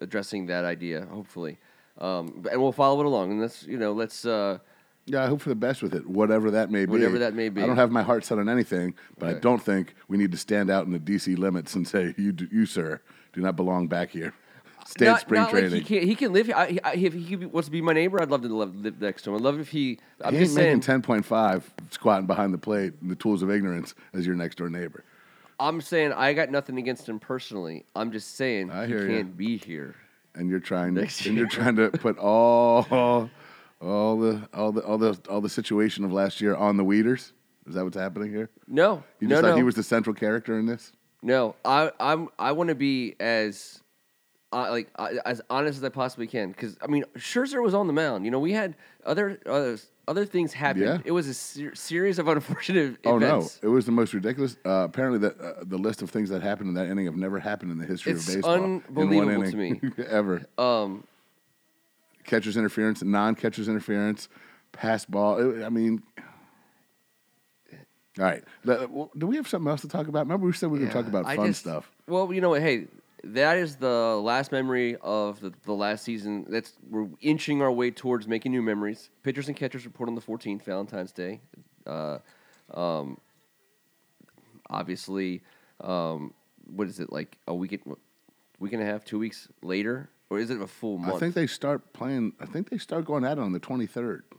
addressing 0.02 0.46
that 0.46 0.64
idea. 0.66 1.06
Hopefully, 1.06 1.58
um, 1.98 2.44
and 2.50 2.60
we'll 2.60 2.72
follow 2.72 3.00
it 3.00 3.06
along. 3.06 3.30
And 3.32 3.40
let's 3.40 3.62
you 3.66 3.78
know 3.78 3.92
let's. 3.92 4.26
Uh, 4.26 4.58
Yeah, 5.06 5.22
I 5.22 5.26
hope 5.26 5.42
for 5.42 5.50
the 5.50 5.54
best 5.54 5.82
with 5.82 5.94
it, 5.94 6.08
whatever 6.08 6.50
that 6.52 6.70
may 6.70 6.86
be. 6.86 6.92
Whatever 6.92 7.18
that 7.18 7.34
may 7.34 7.50
be. 7.50 7.62
I 7.62 7.66
don't 7.66 7.76
have 7.76 7.90
my 7.90 8.02
heart 8.02 8.24
set 8.24 8.38
on 8.38 8.48
anything, 8.48 8.94
but 9.18 9.28
I 9.28 9.34
don't 9.34 9.62
think 9.62 9.94
we 10.08 10.16
need 10.16 10.32
to 10.32 10.38
stand 10.38 10.70
out 10.70 10.86
in 10.86 10.92
the 10.92 10.98
DC 10.98 11.36
limits 11.36 11.74
and 11.74 11.86
say, 11.86 12.14
"You, 12.16 12.32
do, 12.32 12.48
you, 12.50 12.64
sir, 12.64 13.00
do 13.34 13.40
not 13.42 13.54
belong 13.54 13.86
back 13.86 14.10
here." 14.10 14.32
Stay 14.86 15.06
at 15.06 15.10
Not- 15.12 15.20
spring 15.22 15.40
not 15.40 15.52
like 15.52 15.62
training. 15.62 15.82
he, 15.82 15.98
can, 15.98 16.08
he 16.08 16.14
can 16.14 16.32
live 16.32 16.46
here. 16.46 16.56
I, 16.56 16.78
I, 16.84 16.94
if 16.94 17.14
he 17.14 17.36
wants 17.36 17.68
to 17.68 17.72
be 17.72 17.80
my 17.80 17.94
neighbor, 17.94 18.20
I'd 18.20 18.30
love 18.30 18.42
to 18.42 18.48
live, 18.48 18.76
live 18.76 19.00
next 19.00 19.22
to 19.22 19.30
him. 19.30 19.36
I'd 19.36 19.42
love 19.42 19.58
if 19.58 19.70
he. 19.70 19.98
I'm 20.22 20.34
he 20.34 20.40
just 20.40 20.54
making 20.54 20.70
saying. 20.70 20.80
ten 20.80 21.02
point 21.02 21.24
five 21.24 21.70
squatting 21.90 22.26
behind 22.26 22.52
the 22.52 22.58
plate 22.58 22.92
and 23.00 23.10
the 23.10 23.16
tools 23.16 23.42
of 23.42 23.50
ignorance 23.50 23.94
as 24.12 24.26
your 24.26 24.36
next 24.36 24.56
door 24.58 24.68
neighbor. 24.68 25.04
I'm 25.60 25.80
saying 25.80 26.12
I 26.12 26.32
got 26.32 26.50
nothing 26.50 26.78
against 26.78 27.08
him 27.08 27.18
personally. 27.18 27.84
I'm 27.94 28.10
just 28.12 28.36
saying 28.36 28.70
I 28.70 28.86
he 28.86 28.92
can't 28.92 29.36
be 29.36 29.56
here. 29.56 29.96
And 30.34 30.50
you're 30.50 30.60
trying 30.60 30.94
Next 30.94 31.24
and 31.26 31.36
you're 31.36 31.46
trying 31.48 31.76
to 31.76 31.90
put 31.90 32.18
all 32.18 33.30
all 33.84 34.18
the 34.18 34.48
all 34.54 34.72
the 34.72 34.82
all 34.84 34.98
the 34.98 35.18
all 35.28 35.40
the 35.40 35.48
situation 35.48 36.04
of 36.04 36.12
last 36.12 36.40
year 36.40 36.54
on 36.54 36.76
the 36.76 36.84
Wieters. 36.84 37.32
Is 37.66 37.74
that 37.74 37.84
what's 37.84 37.96
happening 37.96 38.30
here? 38.30 38.50
No, 38.68 39.02
You 39.20 39.28
no, 39.28 39.40
thought 39.40 39.48
no, 39.50 39.56
he 39.56 39.62
was 39.62 39.74
the 39.74 39.82
central 39.82 40.14
character 40.14 40.58
in 40.58 40.66
this? 40.66 40.92
no. 41.22 41.54
I, 41.64 41.90
I'm. 41.98 42.28
I 42.38 42.52
want 42.52 42.68
to 42.68 42.74
be 42.74 43.14
as, 43.18 43.80
uh, 44.52 44.68
like, 44.70 44.90
uh, 44.96 45.08
as 45.24 45.40
honest 45.48 45.78
as 45.78 45.84
I 45.84 45.88
possibly 45.88 46.26
can. 46.26 46.50
Because 46.50 46.76
I 46.82 46.88
mean, 46.88 47.04
Scherzer 47.16 47.62
was 47.62 47.72
on 47.72 47.86
the 47.86 47.94
mound. 47.94 48.26
You 48.26 48.30
know, 48.30 48.38
we 48.38 48.52
had 48.52 48.76
other 49.06 49.40
other 49.46 49.78
other 50.06 50.26
things 50.26 50.52
happen. 50.52 50.82
Yeah. 50.82 50.98
It 51.06 51.12
was 51.12 51.26
a 51.28 51.32
ser- 51.32 51.74
series 51.74 52.18
of 52.18 52.28
unfortunate 52.36 52.80
events. 52.82 53.00
Oh 53.06 53.16
events. 53.16 53.60
no! 53.62 53.68
It 53.70 53.72
was 53.72 53.86
the 53.86 53.92
most 53.92 54.12
ridiculous. 54.12 54.58
Uh, 54.66 54.84
apparently, 54.84 55.18
the 55.20 55.34
uh, 55.34 55.64
the 55.64 55.78
list 55.78 56.02
of 56.02 56.10
things 56.10 56.28
that 56.28 56.42
happened 56.42 56.68
in 56.68 56.74
that 56.74 56.88
inning 56.88 57.06
have 57.06 57.16
never 57.16 57.38
happened 57.38 57.72
in 57.72 57.78
the 57.78 57.86
history 57.86 58.12
It's 58.12 58.28
of 58.28 58.34
baseball. 58.34 58.54
in 58.56 58.60
one 58.60 58.82
unbelievable 58.88 59.50
to 59.50 59.56
inning, 59.58 59.94
ever. 60.10 60.44
Um, 60.58 61.04
Catcher's 62.24 62.56
interference, 62.56 63.02
non-catcher's 63.02 63.68
interference, 63.68 64.28
pass 64.72 65.04
ball. 65.04 65.64
I 65.64 65.68
mean, 65.68 66.02
all 68.18 68.24
right. 68.24 68.44
Do 68.64 69.26
we 69.26 69.36
have 69.36 69.48
something 69.48 69.68
else 69.68 69.80
to 69.80 69.88
talk 69.88 70.06
about? 70.06 70.20
Remember, 70.20 70.46
we 70.46 70.52
said 70.52 70.70
we 70.70 70.78
were 70.78 70.86
going 70.86 70.90
to 70.90 70.94
talk 70.94 71.06
about 71.06 71.24
fun 71.24 71.46
just- 71.46 71.60
stuff. 71.60 71.90
Well, 72.06 72.32
you 72.32 72.40
know 72.40 72.50
what? 72.50 72.62
Hey, 72.62 72.86
that 73.24 73.56
is 73.56 73.76
the 73.76 74.20
last 74.22 74.52
memory 74.52 74.96
of 75.00 75.40
the, 75.40 75.52
the 75.64 75.72
last 75.72 76.04
season. 76.04 76.46
That's 76.48 76.74
we're 76.88 77.08
inching 77.20 77.62
our 77.62 77.72
way 77.72 77.90
towards 77.90 78.28
making 78.28 78.52
new 78.52 78.62
memories. 78.62 79.10
Pitchers 79.22 79.48
and 79.48 79.56
catchers 79.56 79.84
report 79.84 80.08
on 80.08 80.14
the 80.14 80.20
14th, 80.20 80.62
Valentine's 80.62 81.12
Day. 81.12 81.40
Uh, 81.86 82.18
um, 82.72 83.18
obviously, 84.70 85.42
um, 85.80 86.34
what 86.66 86.86
is 86.86 87.00
it 87.00 87.10
like 87.10 87.38
a 87.48 87.54
week, 87.54 87.80
week 88.58 88.72
and 88.72 88.82
a 88.82 88.86
half, 88.86 89.04
two 89.04 89.18
weeks 89.18 89.48
later, 89.62 90.10
or 90.34 90.38
is 90.38 90.50
it 90.50 90.60
a 90.60 90.66
full 90.66 90.98
month? 90.98 91.14
I 91.14 91.18
think 91.18 91.34
they 91.34 91.46
start 91.46 91.92
playing. 91.92 92.32
I 92.40 92.46
think 92.46 92.70
they 92.70 92.78
start 92.78 93.04
going 93.04 93.24
at 93.24 93.32
it 93.32 93.38
on 93.38 93.52
the 93.52 93.58
twenty 93.58 93.86
third. 93.86 94.24
I 94.32 94.36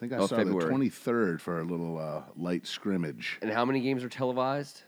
think 0.00 0.12
I 0.12 0.16
Of 0.16 0.28
saw 0.28 0.36
February. 0.36 0.64
the 0.64 0.68
twenty 0.70 0.88
third 0.88 1.40
for 1.42 1.60
a 1.60 1.64
little 1.64 1.98
uh, 1.98 2.22
light 2.36 2.66
scrimmage. 2.66 3.38
and 3.42 3.50
how 3.50 3.64
many 3.64 3.80
games 3.80 4.04
are 4.04 4.08
televised? 4.08 4.82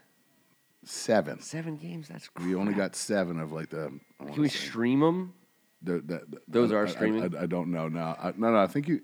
Seven. 0.85 1.40
Seven 1.40 1.77
games. 1.77 2.09
That's 2.09 2.29
We 2.44 2.55
only 2.55 2.72
got 2.74 2.94
seven 2.94 3.40
of 3.40 3.53
like 3.53 3.70
the. 3.70 3.92
I 4.20 4.24
Can 4.33 4.42
we 4.42 4.48
say- 4.48 4.59
stream 4.68 5.01
them? 5.01 5.35
The, 5.83 5.94
the, 5.94 6.22
the- 6.29 6.40
Those 6.48 6.72
I- 6.72 6.77
are 6.77 6.87
I- 6.87 6.90
streaming? 6.90 7.37
I, 7.37 7.42
I, 7.42 7.46
don't 7.46 7.70
know. 7.70 7.88
No, 7.88 8.01
I, 8.01 8.33
no, 8.37 8.51
no. 8.53 8.59
I 8.59 8.66
think 8.66 8.88
you. 8.88 9.01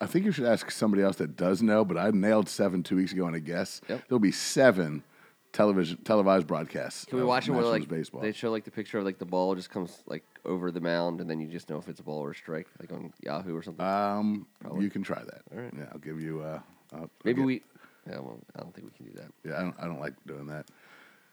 I 0.00 0.06
think 0.06 0.24
you 0.24 0.32
should 0.32 0.46
ask 0.46 0.70
somebody 0.70 1.02
else 1.02 1.16
that 1.16 1.36
does 1.36 1.62
know. 1.62 1.84
But 1.84 1.96
I 1.98 2.10
nailed 2.10 2.48
seven 2.48 2.82
two 2.82 2.96
weeks 2.96 3.12
ago 3.12 3.26
on 3.26 3.34
a 3.34 3.40
guess. 3.40 3.80
Yep. 3.88 4.02
There'll 4.08 4.18
be 4.20 4.32
seven 4.32 5.04
television 5.52 5.98
televised 6.04 6.46
broadcasts. 6.46 7.04
Can 7.04 7.18
we 7.18 7.24
watch 7.24 7.48
it 7.48 7.52
where 7.52 7.64
like 7.64 7.88
baseball? 7.88 8.20
they 8.20 8.32
show 8.32 8.50
like 8.50 8.64
the 8.64 8.70
picture 8.70 8.98
of 8.98 9.04
like 9.04 9.18
the 9.18 9.26
ball 9.26 9.54
just 9.54 9.70
comes 9.70 10.02
like 10.06 10.24
over 10.44 10.70
the 10.70 10.80
mound 10.80 11.20
and 11.20 11.28
then 11.28 11.40
you 11.40 11.46
just 11.46 11.68
know 11.68 11.76
if 11.78 11.88
it's 11.88 12.00
a 12.00 12.02
ball 12.02 12.20
or 12.20 12.30
a 12.30 12.34
strike 12.34 12.66
like 12.80 12.92
on 12.92 13.12
Yahoo 13.22 13.56
or 13.56 13.62
something. 13.62 13.84
um, 13.84 14.46
you 14.80 14.90
can 14.90 15.02
try 15.02 15.22
that. 15.22 15.42
All 15.54 15.62
right. 15.62 15.72
Yeah, 15.76 15.84
I'll 15.92 15.98
give 15.98 16.20
you. 16.20 16.40
Uh, 16.40 16.60
I'll, 16.94 17.10
Maybe 17.24 17.40
I'll 17.40 17.46
we. 17.46 17.62
Yeah, 18.08 18.18
well, 18.18 18.38
I 18.56 18.60
don't 18.60 18.74
think 18.74 18.86
we 18.88 18.92
can 18.96 19.14
do 19.14 19.20
that. 19.20 19.48
Yeah, 19.48 19.58
I 19.58 19.60
don't, 19.60 19.74
I 19.80 19.84
don't 19.84 20.00
like 20.00 20.14
doing 20.26 20.46
that. 20.46 20.66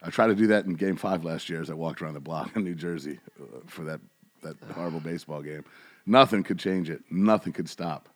I 0.04 0.10
tried 0.10 0.28
to 0.28 0.36
do 0.36 0.48
that 0.48 0.66
in 0.66 0.74
Game 0.76 0.96
Five 0.96 1.26
last 1.26 1.50
year 1.50 1.62
as 1.62 1.70
I 1.70 1.74
walked 1.74 2.02
around 2.02 2.14
the 2.14 2.20
block 2.20 2.56
in 2.56 2.64
New 2.64 2.76
Jersey 2.76 3.20
uh, 3.42 3.60
for 3.68 3.84
that 3.86 4.00
that 4.42 4.56
horrible 4.76 5.00
baseball 5.00 5.42
game. 5.42 5.64
Nothing 6.06 6.44
could 6.44 6.60
change 6.60 6.90
it. 6.90 7.04
Nothing 7.10 7.54
could 7.54 7.70
stop. 7.70 8.10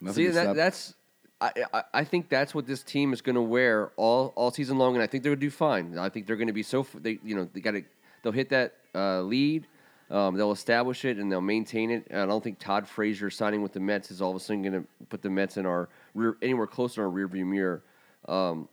Nothing 0.00 0.26
See, 0.26 0.30
that, 0.32 0.42
stop. 0.42 0.56
that's. 0.56 0.94
I, 1.40 1.82
I, 1.92 2.04
think 2.04 2.28
that's 2.28 2.54
what 2.54 2.66
this 2.66 2.82
team 2.82 3.12
is 3.12 3.20
going 3.20 3.34
to 3.34 3.42
wear 3.42 3.92
all, 3.96 4.32
all 4.36 4.50
season 4.50 4.78
long, 4.78 4.94
and 4.94 5.02
I 5.02 5.06
think 5.06 5.22
they're 5.22 5.32
going 5.32 5.40
to 5.40 5.46
do 5.46 5.50
fine. 5.50 5.98
I 5.98 6.08
think 6.08 6.26
they're 6.26 6.36
going 6.36 6.46
to 6.46 6.54
be 6.54 6.62
so 6.62 6.86
they 6.94 7.18
you 7.22 7.34
know 7.34 7.48
they 7.52 7.60
got 7.60 7.72
to 7.72 7.82
they'll 8.22 8.32
hit 8.32 8.48
that 8.50 8.74
uh, 8.94 9.20
lead, 9.20 9.66
um, 10.10 10.36
they'll 10.36 10.52
establish 10.52 11.04
it, 11.04 11.18
and 11.18 11.30
they'll 11.30 11.40
maintain 11.40 11.90
it. 11.90 12.06
And 12.08 12.20
I 12.20 12.26
don't 12.26 12.42
think 12.42 12.58
Todd 12.58 12.88
Frazier 12.88 13.30
signing 13.30 13.62
with 13.62 13.72
the 13.72 13.80
Mets 13.80 14.10
is 14.10 14.22
all 14.22 14.30
of 14.30 14.36
a 14.36 14.40
sudden 14.40 14.62
going 14.62 14.82
to 14.82 14.88
put 15.10 15.22
the 15.22 15.30
Mets 15.30 15.56
in 15.56 15.66
our 15.66 15.88
rear, 16.14 16.36
anywhere 16.40 16.66
close 16.66 16.94
to 16.94 17.02
our 17.02 17.08
rearview 17.08 17.44
mirror. 17.44 17.82
Um, 18.26 18.68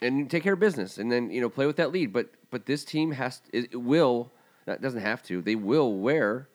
and 0.00 0.30
take 0.30 0.42
care 0.42 0.54
of 0.54 0.60
business, 0.60 0.98
and 0.98 1.10
then 1.10 1.30
you 1.30 1.40
know 1.40 1.48
play 1.48 1.66
with 1.66 1.76
that 1.76 1.92
lead. 1.92 2.12
But 2.12 2.30
but 2.50 2.66
this 2.66 2.84
team 2.84 3.12
has 3.12 3.42
it 3.52 3.78
will 3.78 4.30
that 4.66 4.80
doesn't 4.80 5.00
have 5.00 5.22
to. 5.24 5.42
They 5.42 5.56
will 5.56 5.94
wear 5.94 6.48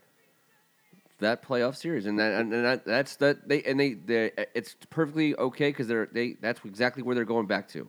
that 1.20 1.44
playoff 1.44 1.76
series, 1.76 2.06
and 2.06 2.20
that 2.20 2.40
and 2.42 2.52
that, 2.52 2.86
that's 2.86 3.16
that 3.18 3.48
they 3.48 3.64
and 3.64 3.80
they 3.80 3.94
they 3.94 4.32
it's 4.54 4.76
perfectly 4.90 5.36
okay 5.36 5.70
because 5.70 5.88
they're 5.88 6.08
they 6.12 6.34
that's 6.42 6.64
exactly 6.66 7.04
where 7.04 7.16
they're 7.16 7.26
going 7.26 7.48
back 7.48 7.68
to, 7.70 7.88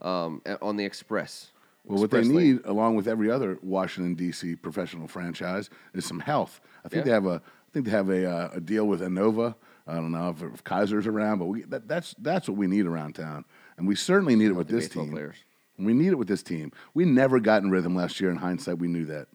um, 0.00 0.42
on 0.62 0.76
the 0.76 0.84
express. 0.84 1.50
well, 1.84 2.00
what 2.00 2.10
they 2.10 2.22
need, 2.22 2.60
along 2.64 2.96
with 2.96 3.08
every 3.08 3.30
other 3.30 3.58
Washington 3.62 4.14
D.C. 4.14 4.56
professional 4.56 5.08
franchise, 5.08 5.70
is 5.94 6.04
some 6.04 6.20
health. 6.20 6.60
I 6.84 6.88
think 6.88 7.00
Yeah. 7.00 7.04
they 7.04 7.14
have 7.14 7.26
a 7.26 7.42
I 7.44 7.72
think 7.72 7.86
they 7.86 7.92
have 7.92 8.08
a, 8.08 8.28
uh, 8.28 8.50
a 8.54 8.60
deal 8.60 8.86
with 8.86 9.00
Inova. 9.00 9.54
I 9.86 9.94
don't 9.94 10.10
know 10.12 10.30
if, 10.30 10.42
if 10.42 10.64
Kaiser's 10.64 11.06
around, 11.06 11.38
but 11.38 11.46
we, 11.46 11.62
that, 11.62 11.88
that's 11.88 12.14
that's 12.18 12.48
what 12.48 12.56
we 12.58 12.66
need 12.66 12.86
around 12.86 13.14
town, 13.14 13.44
and 13.76 13.86
we 13.88 13.96
certainly 13.96 14.36
need 14.36 14.48
it 14.48 14.56
with 14.56 14.68
this 14.68 14.88
team. 14.88 15.10
players. 15.10 15.36
We 15.78 15.94
need 15.94 16.08
it 16.08 16.16
with 16.18 16.28
this 16.28 16.42
team. 16.42 16.72
We 16.92 17.06
never 17.06 17.40
got 17.40 17.62
in 17.62 17.70
rhythm 17.70 17.96
last 17.96 18.20
year. 18.20 18.30
In 18.30 18.36
hindsight, 18.36 18.78
we 18.78 18.86
knew 18.86 19.06
that. 19.06 19.28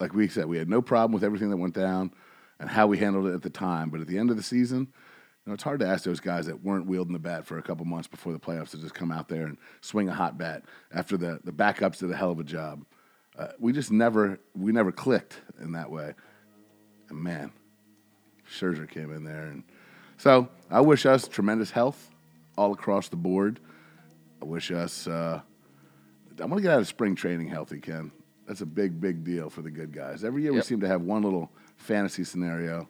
Like 0.00 0.12
we 0.12 0.26
said, 0.26 0.46
we 0.46 0.58
had 0.58 0.68
no 0.68 0.82
problem 0.82 1.12
with 1.12 1.22
everything 1.22 1.50
that 1.50 1.56
went 1.56 1.74
down 1.74 2.12
and 2.62 2.70
how 2.70 2.86
we 2.86 2.96
handled 2.96 3.26
it 3.26 3.34
at 3.34 3.42
the 3.42 3.50
time. 3.50 3.90
But 3.90 4.00
at 4.00 4.06
the 4.06 4.16
end 4.16 4.30
of 4.30 4.36
the 4.36 4.42
season, 4.42 4.78
you 4.78 5.50
know, 5.50 5.54
it's 5.54 5.64
hard 5.64 5.80
to 5.80 5.86
ask 5.86 6.04
those 6.04 6.20
guys 6.20 6.46
that 6.46 6.62
weren't 6.62 6.86
wielding 6.86 7.12
the 7.12 7.18
bat 7.18 7.44
for 7.44 7.58
a 7.58 7.62
couple 7.62 7.84
months 7.84 8.06
before 8.06 8.32
the 8.32 8.38
playoffs 8.38 8.70
to 8.70 8.78
just 8.78 8.94
come 8.94 9.10
out 9.10 9.28
there 9.28 9.46
and 9.46 9.58
swing 9.80 10.08
a 10.08 10.14
hot 10.14 10.38
bat 10.38 10.62
after 10.94 11.16
the 11.16 11.40
the 11.42 11.50
backups 11.50 11.98
did 11.98 12.10
a 12.12 12.16
hell 12.16 12.30
of 12.30 12.38
a 12.38 12.44
job. 12.44 12.84
Uh, 13.36 13.48
we 13.58 13.72
just 13.72 13.90
never 13.90 14.38
we 14.54 14.70
never 14.70 14.92
clicked 14.92 15.40
in 15.60 15.72
that 15.72 15.90
way. 15.90 16.14
And 17.08 17.18
man, 17.18 17.50
Scherzer 18.48 18.88
came 18.88 19.12
in 19.12 19.24
there, 19.24 19.46
and 19.46 19.64
so 20.16 20.48
I 20.70 20.80
wish 20.82 21.04
us 21.04 21.26
tremendous 21.26 21.72
health 21.72 22.10
all 22.56 22.72
across 22.72 23.08
the 23.08 23.16
board. 23.16 23.58
I 24.40 24.44
wish 24.44 24.70
us. 24.70 25.08
Uh, 25.08 25.40
I 26.40 26.44
want 26.44 26.58
to 26.58 26.62
get 26.62 26.70
out 26.70 26.80
of 26.80 26.86
spring 26.86 27.16
training 27.16 27.48
healthy, 27.48 27.80
Ken. 27.80 28.12
That's 28.46 28.60
a 28.60 28.66
big, 28.66 29.00
big 29.00 29.24
deal 29.24 29.50
for 29.50 29.62
the 29.62 29.70
good 29.70 29.92
guys. 29.92 30.22
Every 30.22 30.42
year 30.42 30.52
we 30.52 30.62
seem 30.62 30.80
to 30.80 30.88
have 30.88 31.02
one 31.02 31.22
little 31.22 31.50
fantasy 31.82 32.24
scenario, 32.24 32.88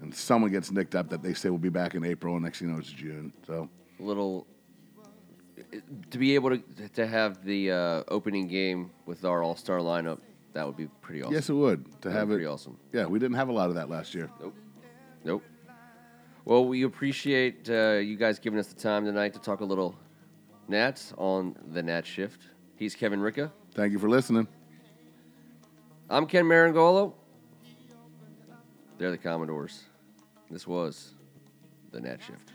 and 0.00 0.14
someone 0.14 0.50
gets 0.50 0.70
nicked 0.70 0.94
up 0.94 1.08
that 1.10 1.22
they 1.22 1.34
say 1.34 1.50
will 1.50 1.58
be 1.58 1.68
back 1.70 1.94
in 1.94 2.04
April, 2.04 2.34
and 2.34 2.44
next 2.44 2.58
thing 2.58 2.68
you 2.68 2.74
know 2.74 2.80
it's 2.80 2.90
June. 2.90 3.32
So 3.46 3.68
a 3.98 4.02
little 4.02 4.46
to 6.10 6.18
be 6.18 6.34
able 6.34 6.50
to 6.50 6.62
to 6.94 7.06
have 7.06 7.44
the 7.44 7.70
uh, 7.70 8.02
opening 8.08 8.46
game 8.48 8.90
with 9.06 9.24
our 9.24 9.42
all 9.42 9.56
star 9.56 9.78
lineup. 9.78 10.18
That 10.52 10.66
would 10.66 10.76
be 10.76 10.86
pretty 11.00 11.22
awesome. 11.22 11.34
yes, 11.34 11.48
it 11.48 11.54
would 11.54 11.84
to 12.02 12.08
That'd 12.08 12.12
have 12.12 12.30
it. 12.30 12.34
pretty 12.34 12.46
awesome. 12.46 12.76
Yeah, 12.92 13.06
we 13.06 13.18
didn't 13.18 13.36
have 13.36 13.48
a 13.48 13.52
lot 13.52 13.70
of 13.70 13.74
that 13.74 13.88
last 13.90 14.14
year. 14.14 14.30
Nope. 14.40 14.54
Nope. 15.24 15.42
Well, 16.44 16.66
we 16.66 16.82
appreciate 16.84 17.68
uh, 17.70 17.94
you 17.94 18.16
guys 18.16 18.38
giving 18.38 18.58
us 18.60 18.68
the 18.68 18.80
time 18.80 19.04
tonight 19.04 19.32
to 19.32 19.40
talk 19.40 19.60
a 19.60 19.64
little 19.64 19.96
Nats 20.68 21.12
on 21.18 21.56
the 21.72 21.82
Nat 21.82 22.06
Shift. 22.06 22.42
He's 22.76 22.94
Kevin 22.94 23.18
Ricka. 23.20 23.50
Thank 23.72 23.92
you 23.92 23.98
for 23.98 24.08
listening. 24.08 24.46
I'm 26.10 26.26
Ken 26.26 26.44
Marangolo. 26.44 27.14
They're 29.04 29.10
the 29.10 29.18
Commodores. 29.18 29.82
This 30.50 30.66
was 30.66 31.12
the 31.92 32.00
Nat 32.00 32.22
Shift. 32.22 32.53